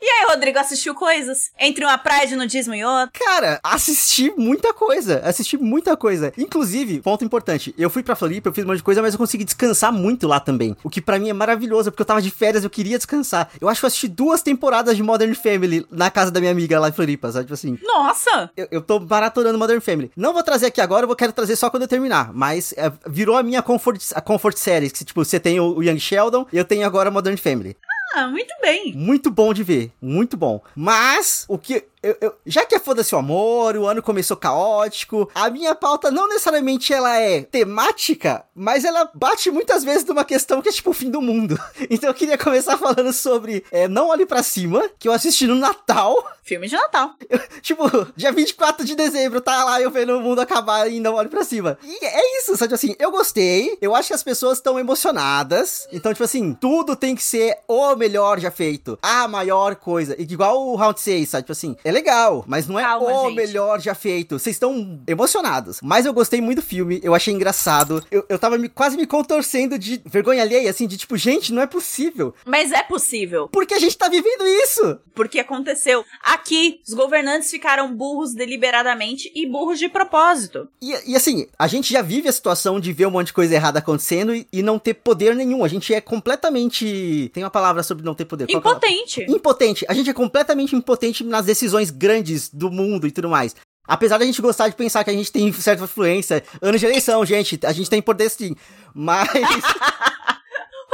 [0.00, 1.50] E aí, Rodrigo, assistiu coisas?
[1.58, 3.10] Entre uma praia de nudismo e outra?
[3.12, 5.20] Cara, assisti muita coisa.
[5.24, 6.32] Assisti muita coisa.
[6.36, 7.74] Inclusive, ponto importante.
[7.78, 10.26] Eu fui pra Floripa, eu fiz um monte de coisa, mas eu consegui descansar muito
[10.26, 10.76] lá também.
[10.82, 13.50] O que pra mim é maravilhoso, porque eu tava de férias, eu queria descansar.
[13.60, 16.78] Eu acho que eu assisti duas temporadas de Modern Family na casa da minha amiga
[16.78, 17.44] lá em Floripa, sabe?
[17.44, 17.78] Tipo assim.
[17.82, 18.50] Nossa!
[18.56, 20.10] Eu, eu tô maratonando Modern Family.
[20.16, 22.32] Não vou trazer aqui agora, eu vou quero trazer só quando eu terminar.
[22.32, 24.92] Mas é, virou a minha comfort, a comfort series.
[24.92, 27.76] Que, tipo, você tem o, o Young Sheldon, eu tenho agora Modern Family.
[28.12, 28.92] Ah, muito bem.
[28.94, 30.62] Muito bom de ver, muito bom.
[30.76, 31.84] Mas, o que.
[32.04, 36.10] Eu- eu- já que é foda-se o amor, o ano começou caótico, a minha pauta
[36.10, 40.90] não necessariamente ela é temática, mas ela bate muitas vezes numa questão que é tipo
[40.90, 41.58] o fim do mundo.
[41.90, 45.54] Então eu queria começar falando sobre é, Não Olhe Pra Cima, que eu assisti no
[45.54, 46.16] Natal.
[46.42, 47.10] Filme de Natal.
[47.28, 47.84] Eu, tipo,
[48.16, 51.44] dia 24 de dezembro, tá lá eu vendo o mundo acabar e não olho pra
[51.44, 51.78] cima.
[51.82, 52.74] E é isso, sabe?
[52.74, 55.88] Assim, eu gostei, eu acho que as pessoas estão emocionadas.
[55.92, 58.98] Então, tipo assim, tudo tem que ser o melhor já feito.
[59.02, 60.14] A maior coisa.
[60.18, 61.44] E igual o Round 6, sabe?
[61.44, 63.36] Tipo assim, é legal, mas não é Calma, o gente.
[63.36, 64.38] melhor já feito.
[64.38, 65.78] Vocês estão emocionados.
[65.82, 68.04] Mas eu gostei muito do filme, eu achei engraçado.
[68.10, 71.62] Eu, eu tava me- quase me contorcendo de vergonha alheia, assim, de tipo, gente, não
[71.62, 72.34] é possível.
[72.44, 74.98] Mas é possível, Por que a gente tá vivendo isso?
[75.14, 76.04] porque aconteceu.
[76.22, 80.68] Aqui, os governantes ficaram burros deliberadamente e burros de propósito.
[80.82, 83.54] E, e, assim, a gente já vive a situação de ver um monte de coisa
[83.54, 85.64] errada acontecendo e, e não ter poder nenhum.
[85.64, 87.30] A gente é completamente.
[87.32, 88.46] Tem uma palavra sobre não ter poder.
[88.50, 89.24] É Impotente.
[89.28, 89.84] impotente.
[89.88, 93.54] A gente é completamente impotente nas decisões grandes do mundo e tudo mais.
[93.86, 97.24] Apesar da gente gostar de pensar que a gente tem certa influência, ano de eleição,
[97.24, 98.56] gente, a gente tem poder sim.
[98.94, 99.28] Mas.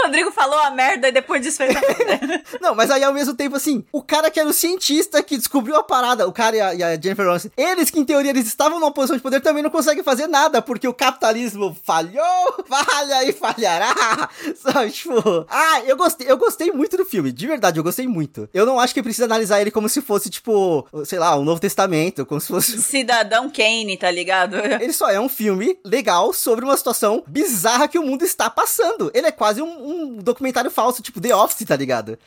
[0.00, 2.42] O Rodrigo falou a merda e depois disso fez a merda.
[2.60, 5.76] não, mas aí ao mesmo tempo, assim, o cara que era o cientista que descobriu
[5.76, 8.46] a parada, o cara e a, e a Jennifer Lawrence, eles que em teoria eles
[8.46, 13.24] estavam numa posição de poder também não conseguem fazer nada, porque o capitalismo falhou, falha
[13.24, 14.28] e falhará.
[14.56, 15.46] Sabe, tipo.
[15.48, 18.48] Ah, eu gostei, eu gostei muito do filme, de verdade, eu gostei muito.
[18.54, 21.60] Eu não acho que precisa analisar ele como se fosse, tipo, sei lá, o Novo
[21.60, 22.80] Testamento, como se fosse.
[22.80, 24.56] Cidadão Kane, tá ligado?
[24.56, 29.10] Ele só é um filme legal sobre uma situação bizarra que o mundo está passando.
[29.14, 32.18] Ele é quase um, um documentário falso, tipo The Office, tá ligado?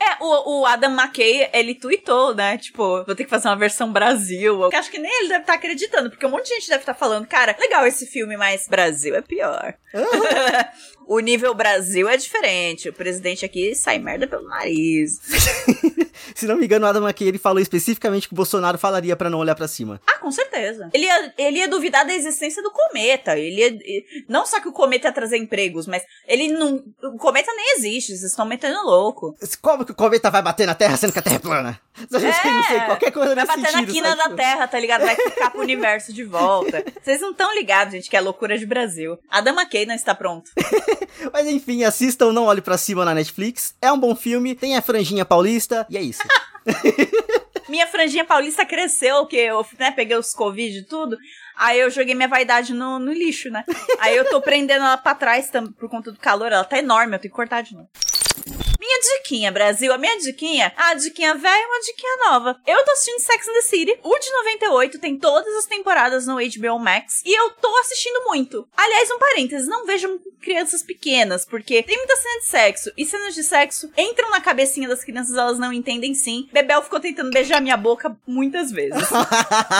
[0.00, 2.58] É, o, o Adam McKay, ele tweetou, né?
[2.58, 4.60] Tipo, vou ter que fazer uma versão Brasil.
[4.60, 6.94] Eu acho que nem ele deve estar acreditando, porque um monte de gente deve estar
[6.94, 9.74] falando, cara, legal esse filme, mas Brasil é pior.
[11.12, 12.88] o nível Brasil é diferente.
[12.88, 15.20] O presidente aqui sai merda pelo nariz.
[16.34, 19.28] Se não me engano, o Adam McKay, ele falou especificamente que o Bolsonaro falaria pra
[19.28, 20.00] não olhar pra cima.
[20.06, 20.88] Ah, com certeza.
[20.94, 23.38] Ele ia, ele ia duvidar da existência do cometa.
[23.38, 26.82] Ele ia, não só que o cometa ia trazer empregos, mas ele não.
[27.02, 29.36] O cometa nem existe, vocês estão metendo louco.
[29.60, 31.80] Como que o cometa vai bater na Terra sendo que a Terra é plana?
[31.94, 34.30] A gente não sei, qualquer coisa É, Vai bater sentido, na quina sabe?
[34.30, 35.02] da Terra, tá ligado?
[35.02, 36.82] Vai ficar pro universo de volta.
[37.02, 39.18] Vocês não estão ligados, gente, que é loucura de Brasil.
[39.28, 40.50] A Dama Kay não está pronto.
[41.32, 43.74] Mas enfim, assistam Não Olhe Pra Cima na Netflix.
[43.80, 46.22] É um bom filme, tem a franjinha paulista, e é isso.
[47.68, 51.16] Minha franjinha paulista cresceu, que eu né, peguei os Covid e tudo.
[51.56, 53.64] Aí eu joguei minha vaidade no, no lixo, né?
[53.98, 56.50] Aí eu tô prendendo ela pra trás por conta do calor.
[56.50, 57.88] Ela tá enorme, eu tenho que cortar de novo.
[58.92, 62.60] Minha diquinha, Brasil, a minha diquinha, a diquinha velha e uma diquinha nova.
[62.66, 63.98] Eu tô assistindo Sex and the City.
[64.02, 68.68] O de 98 tem todas as temporadas no HBO Max e eu tô assistindo muito.
[68.76, 73.34] Aliás, um parênteses, não vejam crianças pequenas, porque tem muita cena de sexo e cenas
[73.34, 76.48] de sexo entram na cabecinha das crianças, elas não entendem sim.
[76.52, 79.08] Bebel ficou tentando beijar minha boca muitas vezes.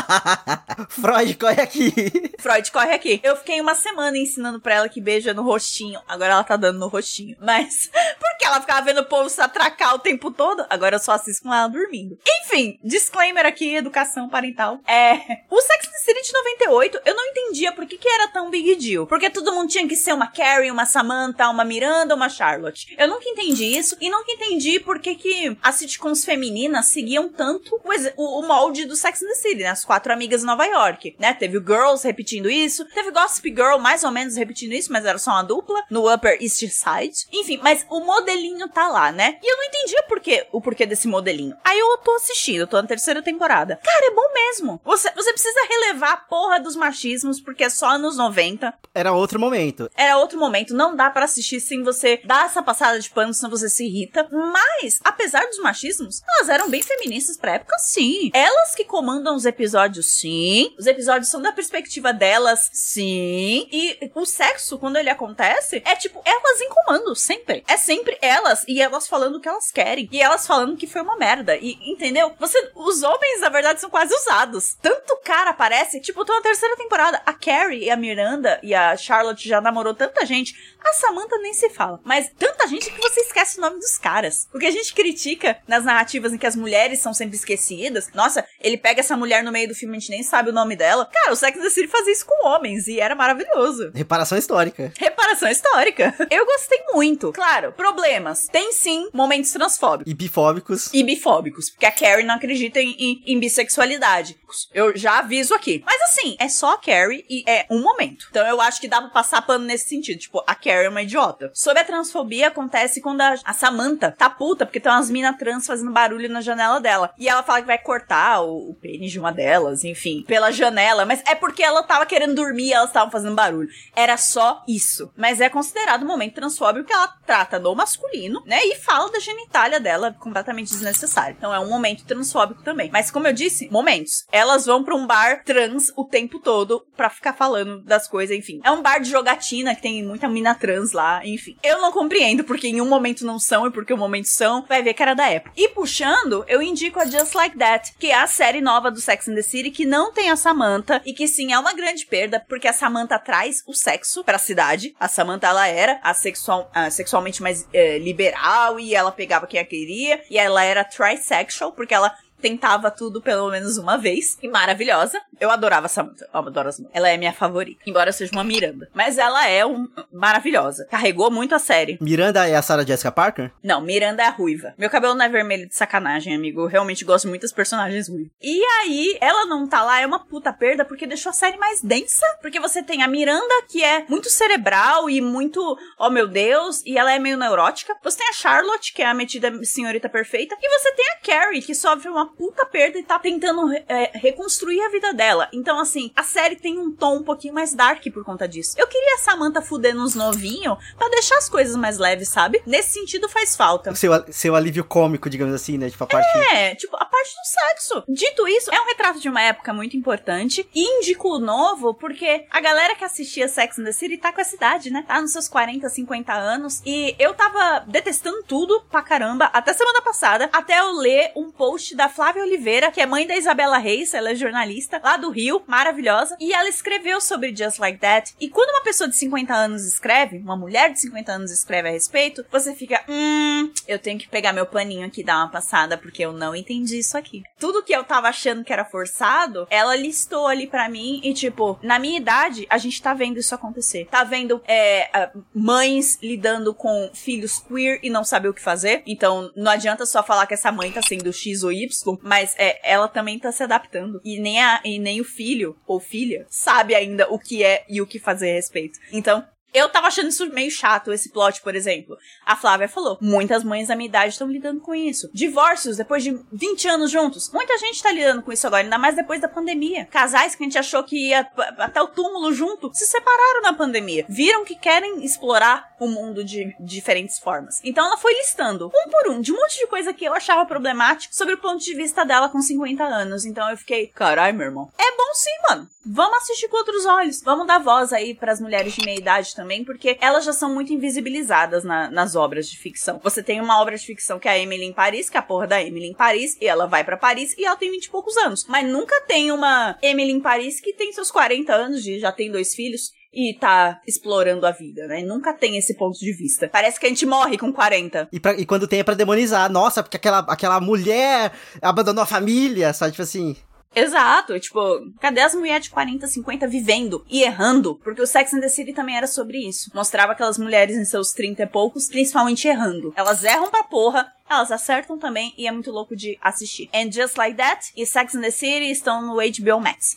[0.89, 1.93] Freud, corre aqui.
[2.39, 3.21] Freud, corre aqui.
[3.23, 6.01] Eu fiquei uma semana ensinando pra ela que beija no rostinho.
[6.09, 7.37] Agora ela tá dando no rostinho.
[7.41, 11.13] Mas, porque ela ficava vendo o povo se atracar o tempo todo, agora eu só
[11.13, 12.19] assisto com ela dormindo.
[12.43, 14.81] Enfim, disclaimer aqui, educação parental.
[14.87, 15.43] É.
[15.51, 18.51] O Sex and the City de 98, eu não entendia por que, que era tão
[18.51, 19.07] big deal.
[19.07, 22.95] Porque todo mundo tinha que ser uma Carrie, uma Samantha, uma Miranda, uma Charlotte.
[22.99, 27.81] Eu nunca entendi isso e nunca entendi por que, que as sitcoms femininas seguiam tanto
[28.17, 29.69] o, o molde do Sex and the City, né?
[29.69, 31.35] As quatro amigas de Nova York, né?
[31.35, 35.19] Teve o Girls repetindo isso, teve Gossip Girl mais ou menos repetindo isso, mas era
[35.19, 37.27] só uma dupla, no Upper East Side.
[37.33, 39.39] Enfim, mas o modelinho tá lá, né?
[39.43, 41.57] E eu não entendia por quê, o porquê desse modelinho.
[41.65, 43.81] Aí eu tô assistindo, eu tô na terceira temporada.
[43.83, 44.81] Cara, é bom mesmo.
[44.85, 48.73] Você, você precisa relevar a porra dos machismos, porque é só anos 90.
[48.95, 49.91] Era outro momento.
[49.97, 53.51] Era outro momento, não dá pra assistir sem você dar essa passada de pano, senão
[53.51, 54.29] você se irrita.
[54.31, 58.31] Mas, apesar dos machismos, elas eram bem feministas pra época, sim.
[58.35, 60.75] Elas que comandam os episódios, sim.
[60.79, 63.69] Os episódios são da perspectiva delas, sim.
[63.73, 67.65] E o sexo, quando ele acontece, é tipo, elas em comando, sempre.
[67.67, 70.09] É sempre elas, e elas falando o que elas querem.
[70.11, 71.57] E elas falando que foi uma merda.
[71.57, 72.33] E, entendeu?
[72.39, 74.77] Você, os homens, na verdade, são quase usados.
[74.81, 77.23] Tanto cara aparece, tipo, tô na terceira temporada.
[77.25, 80.55] A Carrie e a Miranda e a Charlotte já namorou tanta gente.
[80.85, 82.01] A Samantha nem se fala.
[82.05, 84.49] Mas tanta gente que você esquece o nome dos caras.
[84.51, 88.11] Porque a gente critica nas narrativas em que as mulheres são sempre esquecidas.
[88.15, 90.77] Nossa, ele pega essa mulher no meio do filme, a gente nem sabe o nome
[90.77, 91.09] dela.
[91.13, 93.93] Cara, o Sex and the City fazia isso com homens e era maravilhoso.
[93.95, 94.93] Reparação histórica.
[94.99, 96.15] Reparação histórica.
[96.31, 97.33] Eu gostei muito.
[97.33, 98.47] Claro, problemas.
[98.47, 100.91] Tem sim momentos transfóbicos E bifóbicos.
[100.93, 104.37] e bifóbicos, porque a Carrie não acredita em, em- em bissexualidade.
[104.73, 105.83] Eu já aviso aqui.
[105.87, 108.27] Mas assim, é só a Carrie e é um momento.
[108.31, 110.19] Então eu acho que dá pra passar pano nesse sentido.
[110.21, 111.51] Tipo, a Carrie é uma idiota.
[111.55, 115.67] Sobre a transfobia, acontece quando a, a Samantha tá puta, porque tem umas minas trans
[115.67, 117.13] fazendo barulho na janela dela.
[117.19, 121.07] E ela fala que vai cortar o, o pênis de uma delas, enfim, pela janela.
[121.07, 123.69] Mas é porque ela tava querendo dormir e elas estavam fazendo barulho.
[123.97, 125.11] Era só isso.
[125.17, 128.67] Mas é considerado um momento transfóbico que ela trata do masculino, né?
[128.67, 131.35] E fala da genitália dela completamente desnecessário.
[131.39, 132.91] Então é um momento transfóbico também.
[132.93, 134.27] Mas como eu disse, momentos.
[134.31, 138.61] Elas vão pra um bar trans o tempo todo pra ficar falando das coisas, enfim.
[138.63, 141.57] É um bar de jogatina que tem muita mina trans lá, enfim.
[141.63, 144.67] Eu não compreendo porque em um momento não são e porque o um momento são,
[144.69, 145.55] vai ver que era da época.
[145.57, 149.29] E puxando, eu indico a Just Like That, que é a série nova do Sex
[149.29, 152.45] and the City que não tem a Samantha e que sim é uma grande perda
[152.47, 154.95] porque a Samantha traz o sexo pra cidade.
[155.01, 157.99] A Samantha ela era a sexual, a sexualmente mais é,
[158.43, 163.23] liberal e ela pegava quem a queria e ela era trisexual porque ela tentava tudo
[163.23, 164.37] pelo menos uma vez.
[164.43, 165.19] E maravilhosa.
[165.41, 166.29] Eu adorava Samantha.
[166.33, 166.93] Eu adoro a Samantha.
[166.95, 167.81] Ela é minha favorita.
[167.87, 168.89] Embora eu seja uma Miranda.
[168.93, 170.87] Mas ela é um, maravilhosa.
[170.91, 171.97] Carregou muito a série.
[172.01, 173.53] Miranda é a Sarah Jessica Parker?
[173.63, 174.75] Não, Miranda é a ruiva.
[174.77, 176.63] Meu cabelo não é vermelho de sacanagem, amigo.
[176.63, 178.33] Eu realmente gosto muito das personagens ruivas.
[178.43, 181.81] E aí, ela não tá lá, é uma puta perda, porque deixou a série mais
[181.81, 182.27] densa.
[182.41, 186.99] Porque você tem a Miranda, que é muito cerebral e muito, oh meu Deus, e
[186.99, 187.97] ela é meio neurótica.
[188.03, 190.57] Você tem a Charlotte, que é a metida senhorita perfeita.
[190.61, 194.81] E você tem a Carrie, que sofre uma puta perda e tá tentando é, reconstruir
[194.83, 195.49] a vida dela.
[195.53, 198.75] Então, assim, a série tem um tom um pouquinho mais dark por conta disso.
[198.79, 202.63] Eu queria a Samantha fudendo uns novinhos pra deixar as coisas mais leves, sabe?
[202.67, 203.95] Nesse sentido faz falta.
[203.95, 205.91] Seu, seu alívio cômico, digamos assim, né?
[205.91, 206.39] Tipo, a parte.
[206.53, 208.05] É, tipo, a parte do sexo.
[208.09, 210.69] Dito isso, é um retrato de uma época muito importante.
[210.75, 214.41] E indico o novo porque a galera que assistia Sex and the City tá com
[214.41, 215.05] essa idade, né?
[215.07, 216.83] Tá nos seus 40, 50 anos.
[216.85, 221.95] E eu tava detestando tudo pra caramba até semana passada, até eu ler um post
[221.95, 225.63] da Flávia Oliveira, que é mãe da Isabela Reis, ela é jornalista lá do Rio,
[225.67, 228.35] maravilhosa, e ela escreveu sobre Just Like That.
[228.41, 231.93] E quando uma pessoa de 50 anos escreve, uma mulher de 50 anos escreve a
[231.93, 235.97] respeito, você fica, hum, eu tenho que pegar meu paninho aqui e dar uma passada,
[235.97, 237.43] porque eu não entendi isso aqui.
[237.59, 241.79] Tudo que eu tava achando que era forçado, ela listou ali para mim e, tipo,
[241.83, 244.07] na minha idade, a gente tá vendo isso acontecer.
[244.11, 249.03] Tá vendo é, mães lidando com filhos queer e não saber o que fazer.
[249.07, 252.81] Então, não adianta só falar que essa mãe tá sendo X ou Y, mas é,
[252.83, 254.21] ela também tá se adaptando.
[254.25, 258.01] E nem, a, e nem o filho ou filha sabe ainda o que é e
[258.01, 258.99] o que fazer a respeito.
[259.13, 262.17] Então, eu tava achando isso meio chato, esse plot, por exemplo.
[262.45, 265.31] A Flávia falou: muitas mães da minha idade estão lidando com isso.
[265.33, 267.51] Divórcios depois de 20 anos juntos.
[267.53, 270.07] Muita gente tá lidando com isso agora, ainda mais depois da pandemia.
[270.07, 274.27] Casais que a gente achou que ia até o túmulo junto se separaram na pandemia.
[274.29, 277.81] Viram que querem explorar o mundo de diferentes formas.
[277.85, 280.67] Então ela foi listando, um por um, de um monte de coisa que eu achava
[280.67, 283.45] problemático sobre o ponto de vista dela com 50 anos.
[283.45, 284.91] Então eu fiquei, carai, meu irmão.
[284.99, 285.89] É bom sim, mano.
[286.05, 287.41] Vamos assistir com outros olhos.
[287.43, 290.73] Vamos dar voz aí para as mulheres de meia idade também, porque elas já são
[290.73, 293.21] muito invisibilizadas na, nas obras de ficção.
[293.23, 295.43] Você tem uma obra de ficção que é a Emily em Paris, que é a
[295.43, 298.11] porra da Emily em Paris, e ela vai para Paris e ela tem 20 e
[298.11, 298.67] poucos anos.
[298.69, 302.51] Mas nunca tem uma Emily em Paris que tem seus 40 anos, de já tem
[302.51, 305.23] dois filhos e tá explorando a vida, né?
[305.23, 306.69] Nunca tem esse ponto de vista.
[306.69, 308.29] Parece que a gente morre com 40.
[308.31, 309.71] E, pra, e quando tem é pra demonizar.
[309.71, 313.13] Nossa, porque aquela, aquela mulher abandonou a família, sabe?
[313.13, 313.57] Tipo assim.
[313.95, 314.81] Exato, tipo,
[315.21, 318.01] cadê as mulheres de 40, 50 vivendo e errando?
[318.03, 319.91] Porque o Sex and the City também era sobre isso.
[319.95, 323.13] Mostrava aquelas mulheres em seus 30 e poucos, principalmente errando.
[323.17, 326.89] Elas erram pra porra, elas acertam também e é muito louco de assistir.
[326.95, 330.17] And Just Like That e Sex and the City estão no HBO Max.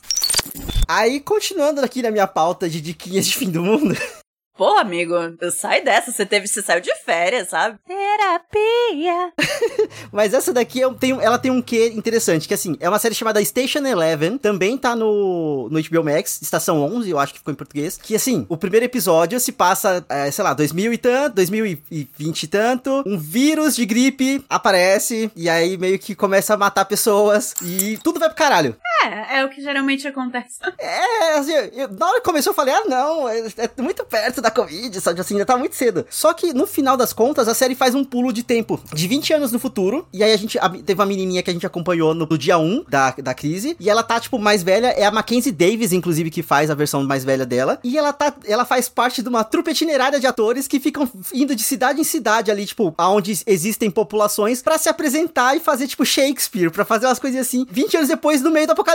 [0.88, 3.96] Aí, continuando aqui na minha pauta de diquinhas de fim do mundo.
[4.58, 5.14] Pô, amigo,
[5.52, 6.12] sai dessa.
[6.12, 7.78] Você teve, você saiu de férias, sabe?
[7.86, 9.34] Terapia.
[10.12, 13.14] Mas essa daqui é tem, ela tem um quê interessante, que assim, é uma série
[13.14, 17.52] chamada Station Eleven, também tá no, no HBO Max, Estação 11, eu acho que ficou
[17.52, 21.36] em português, que assim, o primeiro episódio se passa, é, sei lá, 2000 e tanto,
[21.36, 26.86] 2020 e tanto, um vírus de gripe aparece, e aí meio que começa a matar
[26.86, 28.76] pessoas, e tudo vai pro caralho.
[29.06, 30.60] É, é o que geralmente acontece.
[30.86, 34.40] É, assim, eu, na hora que começou eu falei, ah não, é, é muito perto
[34.40, 36.06] da Covid, sabe, assim, ainda tá muito cedo.
[36.10, 39.34] Só que no final das contas, a série faz um pulo de tempo de 20
[39.34, 42.14] anos no futuro, e aí a gente a, teve uma menininha que a gente acompanhou
[42.14, 45.12] no, no, dia 1 da, da crise, e ela tá, tipo, mais velha, é a
[45.12, 48.88] Mackenzie Davis, inclusive, que faz a versão mais velha dela, e ela tá, ela faz
[48.88, 52.66] parte de uma trupe itinerária de atores que ficam indo de cidade em cidade ali,
[52.66, 57.42] tipo, aonde existem populações para se apresentar e fazer, tipo, Shakespeare, para fazer umas coisas
[57.42, 58.95] assim, 20 anos depois, no meio do apocalipse.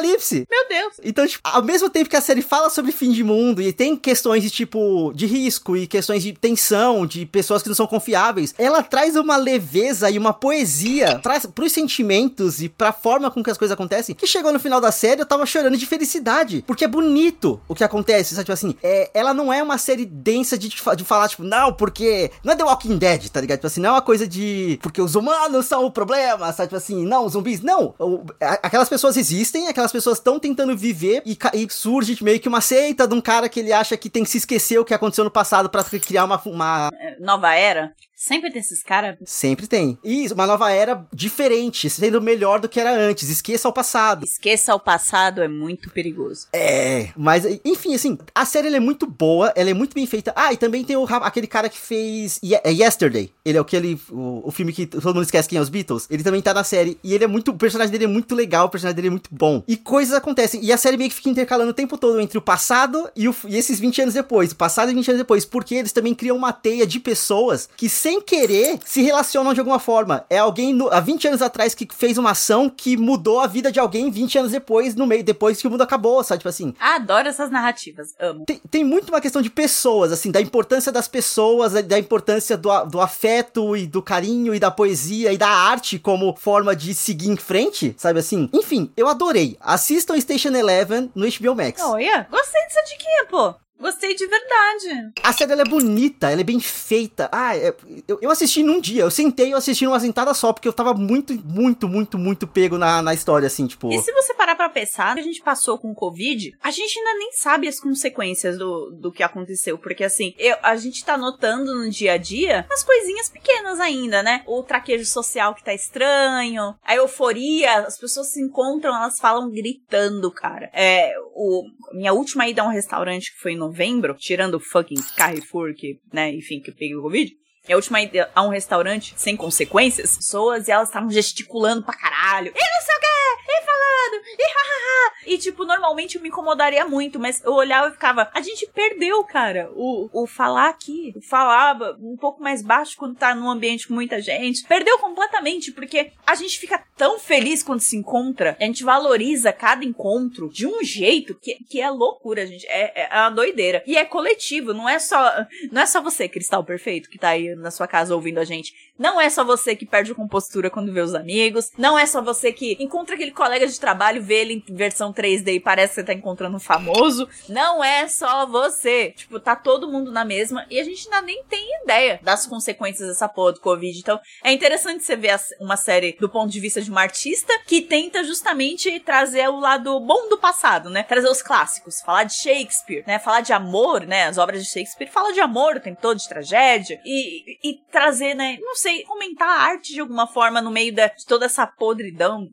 [0.50, 0.94] Meu Deus!
[1.04, 3.96] Então, tipo, ao mesmo tempo que a série fala sobre fim de mundo e tem
[3.96, 8.54] questões de, tipo, de risco e questões de tensão, de pessoas que não são confiáveis,
[8.58, 13.50] ela traz uma leveza e uma poesia, traz pros sentimentos e pra forma com que
[13.50, 16.84] as coisas acontecem, que chegou no final da série eu tava chorando de felicidade, porque
[16.84, 18.44] é bonito o que acontece, sabe?
[18.44, 22.30] Tipo assim, é, ela não é uma série densa de, de falar, tipo, não, porque
[22.44, 23.58] não é The Walking Dead, tá ligado?
[23.58, 26.68] Tipo assim, não é uma coisa de, porque os humanos são o problema, sabe?
[26.68, 27.94] Tipo assim, não, os zumbis, não.
[28.40, 33.06] Aquelas pessoas existem, aquelas pessoas estão tentando viver e, e surge meio que uma seita
[33.06, 35.30] de um cara que ele acha que tem que se esquecer o que aconteceu no
[35.30, 37.94] passado para criar uma, uma nova era.
[38.20, 39.16] Sempre tem esses caras.
[39.24, 39.98] Sempre tem.
[40.04, 43.30] E uma nova era diferente, sendo melhor do que era antes.
[43.30, 44.26] Esqueça o passado.
[44.26, 46.46] Esqueça o passado é muito perigoso.
[46.52, 50.34] É, mas enfim, assim, a série é muito boa, ela é muito bem feita.
[50.36, 53.32] Ah, e também tem o, aquele cara que fez é Yesterday.
[53.42, 56.06] Ele é aquele o, o filme que todo mundo esquece quem é os Beatles.
[56.10, 58.66] Ele também tá na série e ele é muito, o personagem dele é muito legal,
[58.66, 59.62] o personagem dele é muito bom.
[59.66, 62.42] E coisas acontecem e a série meio que fica intercalando o tempo todo entre o
[62.42, 65.74] passado e, o, e esses 20 anos depois, o passado e 20 anos depois, porque
[65.74, 70.24] eles também criam uma teia de pessoas que sem querer, se relacionam de alguma forma.
[70.28, 73.70] É alguém no, há 20 anos atrás que fez uma ação que mudou a vida
[73.70, 76.40] de alguém 20 anos depois, no meio, depois que o mundo acabou, sabe?
[76.40, 76.74] Tipo assim.
[76.80, 78.44] Adoro essas narrativas, amo.
[78.44, 82.84] Tem, tem muito uma questão de pessoas, assim, da importância das pessoas, da importância do,
[82.86, 87.28] do afeto e do carinho e da poesia e da arte como forma de seguir
[87.28, 88.50] em frente, sabe assim?
[88.52, 89.56] Enfim, eu adorei.
[89.60, 91.80] Assistam Station Eleven no HBO Max.
[91.80, 93.54] Olha, gostei dessa diquinha, pô.
[93.80, 95.12] Gostei de verdade.
[95.22, 97.30] A série ela é bonita, ela é bem feita.
[97.32, 97.74] Ah, é,
[98.06, 99.02] eu, eu, assisti num dia.
[99.02, 102.76] Eu sentei, eu assisti numa sentada só, porque eu tava muito, muito, muito, muito pego
[102.76, 103.90] na, na história, assim, tipo.
[103.90, 107.18] E se você parar pra pensar, a gente passou com o Covid, a gente ainda
[107.18, 109.78] nem sabe as consequências do, do que aconteceu.
[109.78, 114.22] Porque, assim, eu, a gente tá notando no dia a dia as coisinhas pequenas ainda,
[114.22, 114.42] né?
[114.46, 120.30] O traquejo social que tá estranho, a euforia, as pessoas se encontram, elas falam gritando,
[120.30, 120.68] cara.
[120.74, 125.00] É, o, minha última ida a um restaurante que foi no novembro, tirando o fucking
[125.16, 127.32] Carrefour, que, né, enfim, que eu peguei o Covid.
[127.70, 131.94] E a última ida a um restaurante sem consequências, pessoas e elas estavam gesticulando pra
[131.94, 132.48] caralho.
[132.48, 135.12] E não sei o que, e falando, e hahaha.
[135.26, 139.22] E tipo, normalmente eu me incomodaria muito, mas eu olhava e ficava, a gente perdeu,
[139.22, 143.86] cara, o, o falar aqui, o falar um pouco mais baixo quando tá num ambiente
[143.86, 144.64] com muita gente.
[144.64, 149.84] Perdeu completamente, porque a gente fica tão feliz quando se encontra, a gente valoriza cada
[149.84, 152.66] encontro de um jeito que, que é loucura, gente.
[152.66, 153.84] É, é uma doideira.
[153.86, 155.46] E é coletivo, não é só.
[155.70, 158.74] Não é só você, Cristal Perfeito, que tá aí na sua casa ouvindo a gente.
[158.98, 161.70] Não é só você que perde a compostura quando vê os amigos.
[161.78, 165.54] Não é só você que encontra aquele colega de trabalho, vê ele em versão 3D
[165.54, 167.28] e parece que você tá encontrando um famoso.
[167.48, 169.12] Não é só você.
[169.16, 173.08] Tipo, tá todo mundo na mesma e a gente ainda nem tem ideia das consequências
[173.08, 173.98] dessa porra do Covid.
[173.98, 177.80] Então, é interessante você ver uma série do ponto de vista de uma artista que
[177.82, 181.02] tenta justamente trazer o lado bom do passado, né?
[181.02, 183.18] Trazer os clássicos, falar de Shakespeare, né?
[183.18, 184.26] Falar de amor, né?
[184.26, 187.00] As obras de Shakespeare falam de amor o tempo todo, de tragédia.
[187.04, 188.58] E, e, trazer, né?
[188.60, 192.48] Não sei, comentar a arte de alguma forma no meio da, de toda essa podridão,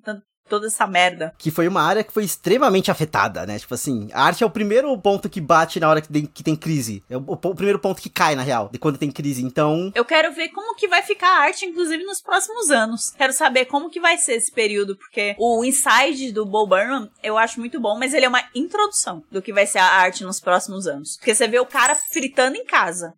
[0.47, 1.33] toda essa merda.
[1.37, 3.59] Que foi uma área que foi extremamente afetada, né?
[3.59, 6.43] Tipo assim, a arte é o primeiro ponto que bate na hora que tem, que
[6.43, 7.03] tem crise.
[7.09, 9.43] É o, o, o, primeiro ponto que cai, na real, de quando tem crise.
[9.43, 9.91] Então.
[9.93, 13.11] Eu quero ver como que vai ficar a arte, inclusive, nos próximos anos.
[13.11, 17.37] Quero saber como que vai ser esse período, porque o inside do Bo Burnham eu
[17.37, 20.39] acho muito bom, mas ele é uma introdução do que vai ser a arte nos
[20.39, 21.17] próximos anos.
[21.17, 23.13] Porque você vê o cara fritando em casa.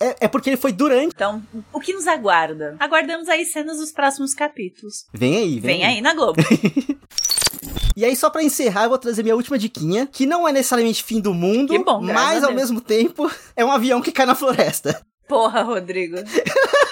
[0.00, 1.14] É, é, porque ele foi durante.
[1.14, 1.42] Então,
[1.72, 2.76] o que nos aguarda?
[2.80, 5.06] Aguardamos aí cenas dos próximos capítulos.
[5.12, 5.94] Vem aí, vem, vem aí.
[5.96, 6.42] aí na Globo.
[7.96, 11.02] E aí, só para encerrar, eu vou trazer minha última diquinha, que não é necessariamente
[11.02, 15.00] fim do mundo, bom, mas ao mesmo tempo é um avião que cai na floresta.
[15.28, 16.16] Porra, Rodrigo.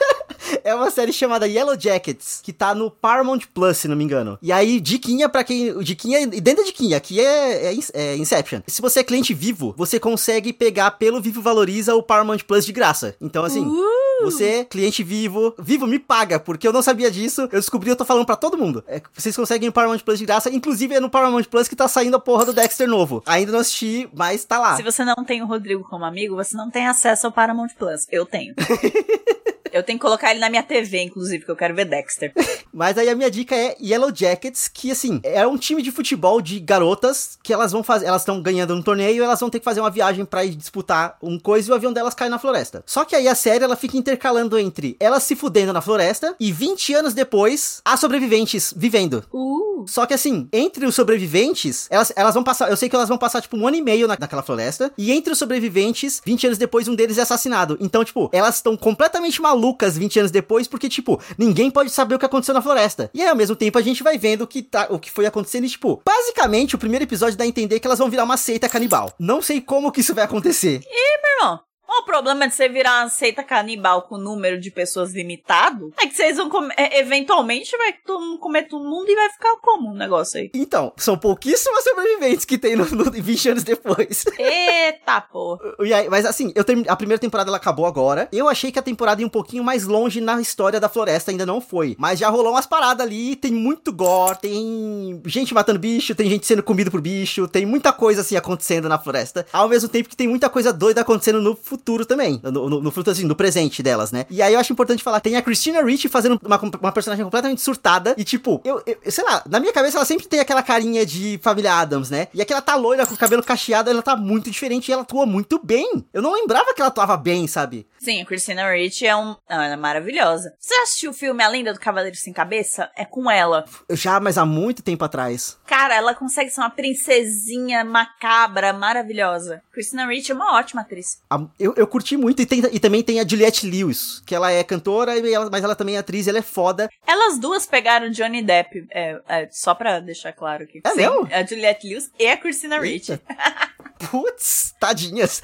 [0.64, 4.38] é uma série chamada Yellow Jackets, que tá no Paramount Plus, se não me engano.
[4.42, 5.78] E aí, diquinha para quem.
[5.80, 8.60] Diquinha, dentro da diquinha, aqui é, é, é, Inception.
[8.66, 12.72] Se você é cliente vivo, você consegue pegar pelo Vivo Valoriza o Paramount Plus de
[12.72, 13.16] graça.
[13.20, 13.64] Então, assim.
[13.64, 14.02] Uh!
[14.22, 17.42] Você, cliente vivo, vivo, me paga, porque eu não sabia disso.
[17.42, 18.84] Eu descobri, eu tô falando para todo mundo.
[18.86, 21.88] É, vocês conseguem o Paramount Plus de graça, inclusive é no Paramount Plus que tá
[21.88, 23.20] saindo a porra do Dexter novo.
[23.26, 24.76] Ainda não assisti, mas tá lá.
[24.76, 28.06] Se você não tem o Rodrigo como amigo, você não tem acesso ao Paramount Plus.
[28.10, 28.54] Eu tenho.
[29.72, 32.32] Eu tenho que colocar ele na minha TV, inclusive, que eu quero ver Dexter.
[32.72, 36.42] Mas aí a minha dica é Yellow Jackets, que assim, é um time de futebol
[36.42, 39.64] de garotas que elas vão fazer, elas estão ganhando um torneio, elas vão ter que
[39.64, 42.82] fazer uma viagem para ir disputar um coisa e o avião delas cai na floresta.
[42.86, 46.52] Só que aí a série ela fica intercalando entre elas se fudendo na floresta e
[46.52, 49.24] 20 anos depois as sobreviventes vivendo.
[49.32, 49.86] Uh.
[49.88, 53.18] Só que assim, entre os sobreviventes, elas, elas vão passar, eu sei que elas vão
[53.18, 56.58] passar tipo um ano e meio na, naquela floresta, e entre os sobreviventes, 20 anos
[56.58, 57.76] depois um deles é assassinado.
[57.80, 62.16] Então, tipo, elas estão completamente malucas Lucas 20 anos depois, porque, tipo, ninguém pode saber
[62.16, 63.08] o que aconteceu na floresta.
[63.14, 65.24] E aí, ao mesmo tempo, a gente vai vendo o que, tá, o que foi
[65.24, 68.36] acontecendo e, tipo, basicamente, o primeiro episódio dá a entender que elas vão virar uma
[68.36, 69.12] seita canibal.
[69.20, 70.80] Não sei como que isso vai acontecer.
[70.80, 71.60] Ih, meu irmão,
[72.00, 76.14] o problema de você virar uma seita canibal com número de pessoas limitado é que
[76.14, 76.74] vocês vão comer.
[76.76, 80.40] É, eventualmente vai todo mundo comer todo mundo e vai ficar como o um negócio
[80.40, 80.50] aí?
[80.54, 84.24] Então, são pouquíssimas sobreviventes que tem no, no 20 anos depois.
[84.38, 85.58] Eita, pô.
[85.80, 86.82] E aí, mas assim, eu term...
[86.88, 88.28] a primeira temporada ela acabou agora.
[88.32, 91.46] Eu achei que a temporada ia um pouquinho mais longe na história da floresta, ainda
[91.46, 91.94] não foi.
[91.98, 96.46] Mas já rolou umas paradas ali, tem muito gore, tem gente matando bicho, tem gente
[96.46, 99.46] sendo comido por bicho, tem muita coisa assim acontecendo na floresta.
[99.52, 102.40] Ao mesmo tempo que tem muita coisa doida acontecendo no futuro futuro também.
[102.44, 104.24] No, no, no futuro, assim, no presente delas, né?
[104.30, 107.60] E aí eu acho importante falar, tem a Christina Ricci fazendo uma, uma personagem completamente
[107.60, 108.14] surtada.
[108.16, 111.38] E tipo, eu, eu, sei lá, na minha cabeça ela sempre tem aquela carinha de
[111.42, 112.28] família Adams, né?
[112.32, 115.02] E aqui ela tá loira, com o cabelo cacheado, ela tá muito diferente e ela
[115.02, 116.04] atua muito bem.
[116.12, 117.86] Eu não lembrava que ela atuava bem, sabe?
[117.98, 120.54] Sim, a Christina Ricci é, um, ela é maravilhosa.
[120.58, 122.90] Você assistiu o filme A Lenda do Cavaleiro Sem Cabeça?
[122.96, 123.64] É com ela.
[123.90, 125.58] Já, mas há muito tempo atrás.
[125.66, 129.62] Cara, ela consegue ser uma princesinha macabra, maravilhosa.
[129.72, 131.20] Christina Ricci é uma ótima atriz.
[131.58, 132.42] Eu, eu curti muito.
[132.42, 135.74] E, tem, e também tem a Juliette Lewis, que ela é cantora, ela, mas ela
[135.74, 136.88] também é atriz, ela é foda.
[137.06, 140.80] Elas duas pegaram Johnny Depp, é, é, só pra deixar claro aqui.
[140.84, 141.28] É Sim, mesmo?
[141.30, 143.20] A Juliette Lewis e a Christina Ricci.
[144.10, 145.42] Putz, tadinhas.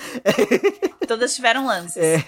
[1.06, 1.96] Todas tiveram lances.
[1.96, 2.24] É.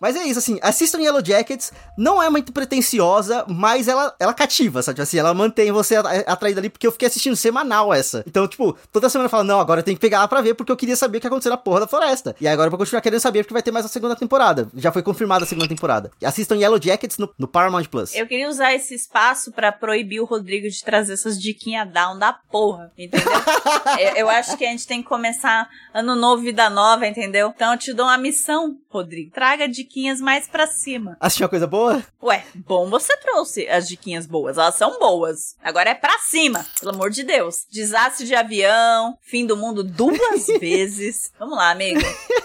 [0.00, 4.82] Mas é isso, assim, assistam Yellow Jackets, não é muito pretensiosa, mas ela, ela cativa,
[4.82, 5.00] sabe?
[5.00, 8.24] Assim, ela mantém você atraído ali, porque eu fiquei assistindo semanal essa.
[8.26, 10.54] Então, tipo, toda semana eu falo, não, agora eu tenho que pegar ela pra ver,
[10.54, 12.34] porque eu queria saber o que aconteceu na porra da floresta.
[12.40, 14.68] E agora eu vou continuar querendo saber, porque vai ter mais a segunda temporada.
[14.74, 16.10] Já foi confirmada a segunda temporada.
[16.22, 18.14] Assistam Yellow Jackets no, no Paramount Plus.
[18.14, 22.32] Eu queria usar esse espaço para proibir o Rodrigo de trazer essas diquinhas down da
[22.32, 23.20] porra, entendeu?
[23.98, 27.52] eu, eu acho que a gente tem que começar ano novo, vida nova, entendeu?
[27.54, 29.30] Então eu te dou uma missão, Rodrigo.
[29.32, 31.16] Traga diquinhas diquinhas mais pra cima.
[31.20, 32.02] Assistiu uma coisa boa?
[32.22, 34.56] Ué, bom você trouxe as diquinhas boas.
[34.56, 35.56] Elas são boas.
[35.62, 37.66] Agora é pra cima, pelo amor de Deus.
[37.70, 41.30] Desastre de avião, fim do mundo duas vezes.
[41.38, 42.00] Vamos lá, amigo.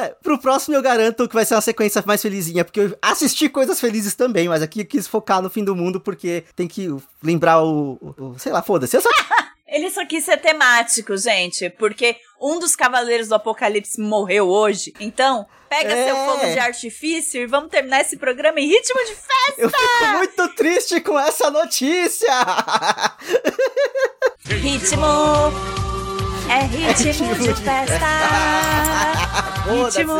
[0.00, 3.48] É, pro próximo eu garanto que vai ser uma sequência mais felizinha, porque eu assisti
[3.48, 6.88] coisas felizes também, mas aqui eu quis focar no fim do mundo porque tem que
[7.20, 7.98] lembrar o.
[8.00, 8.96] o, o sei lá, foda-se.
[8.96, 9.08] Eu só.
[9.68, 14.94] Ele só quis ser temático, gente, porque um dos cavaleiros do apocalipse morreu hoje.
[14.98, 16.06] Então, pega é.
[16.06, 19.54] seu fogo de artifício e vamos terminar esse programa em ritmo de festa!
[19.58, 22.32] Eu fico muito triste com essa notícia!
[24.48, 25.52] ritmo!
[26.50, 28.06] É ritmo, é ritmo de, de festa!
[29.68, 30.14] ritmo!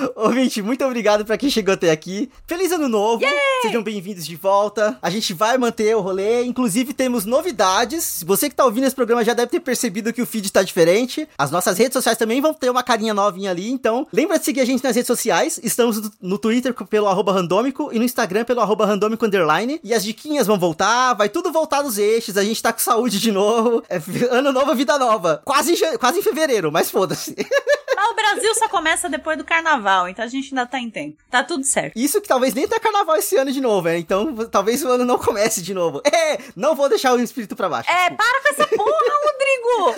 [0.16, 2.30] Ouvinte, muito obrigado pra quem chegou até aqui.
[2.46, 3.22] Feliz ano novo!
[3.22, 3.40] Yeah!
[3.62, 4.98] Sejam bem-vindos de volta.
[5.02, 6.44] A gente vai manter o rolê.
[6.44, 8.22] Inclusive, temos novidades.
[8.26, 11.28] Você que tá ouvindo esse programa já deve ter percebido que o feed tá diferente.
[11.36, 13.70] As nossas redes sociais também vão ter uma carinha novinha ali.
[13.70, 15.60] Então, lembra de seguir a gente nas redes sociais.
[15.62, 19.80] Estamos no Twitter pelo arroba randômico e no Instagram pelo arroba randômico underline.
[19.84, 21.14] E as diquinhas vão voltar.
[21.14, 22.36] Vai tudo voltar nos eixos.
[22.36, 23.82] A gente tá com saúde de novo.
[23.88, 25.42] É ano novo, vida nova.
[25.44, 27.34] Quase quase em fevereiro, mas foda-se.
[28.22, 31.22] Brasil só começa depois do carnaval, então a gente ainda tá em tempo.
[31.30, 31.92] Tá tudo certo.
[31.96, 33.98] Isso que talvez nem tenha carnaval esse ano de novo, né?
[33.98, 36.00] Então talvez o ano não comece de novo.
[36.04, 37.90] É, não vou deixar o espírito pra baixo.
[37.90, 38.90] É, para com essa porra,
[39.24, 39.94] Rodrigo!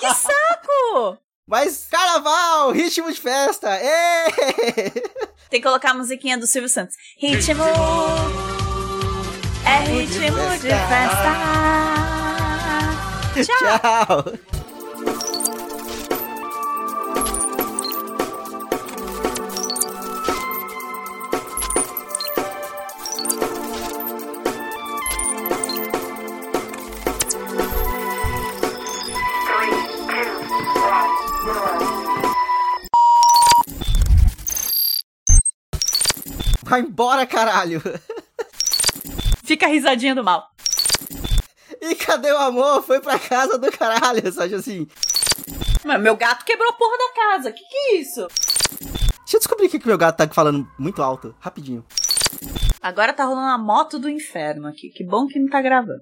[0.00, 1.18] que saco!
[1.46, 4.26] Mas carnaval, ritmo de festa, é!
[5.50, 6.96] Tem que colocar a musiquinha do Silvio Santos.
[7.18, 7.64] Ritmo!
[9.66, 11.32] É ritmo de festa!
[13.34, 13.78] De festa.
[13.78, 14.22] Tchau.
[14.22, 14.61] Tchau.
[36.72, 37.82] Vai embora, caralho!
[39.44, 40.48] Fica a risadinha do mal.
[41.78, 42.82] E cadê o amor?
[42.82, 44.88] Foi pra casa do caralho, sabe assim.
[45.84, 47.52] Mas meu gato quebrou a porra da casa.
[47.52, 48.26] Que que é isso?
[48.80, 51.84] Deixa eu descobrir o que, que meu gato tá falando muito alto, rapidinho.
[52.80, 54.88] Agora tá rolando a moto do inferno aqui.
[54.88, 56.00] Que bom que não tá gravando.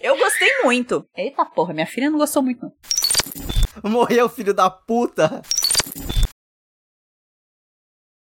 [0.00, 1.06] Eu gostei muito.
[1.14, 3.90] Eita porra, minha filha não gostou muito não.
[3.90, 5.42] Morreu, filho da puta.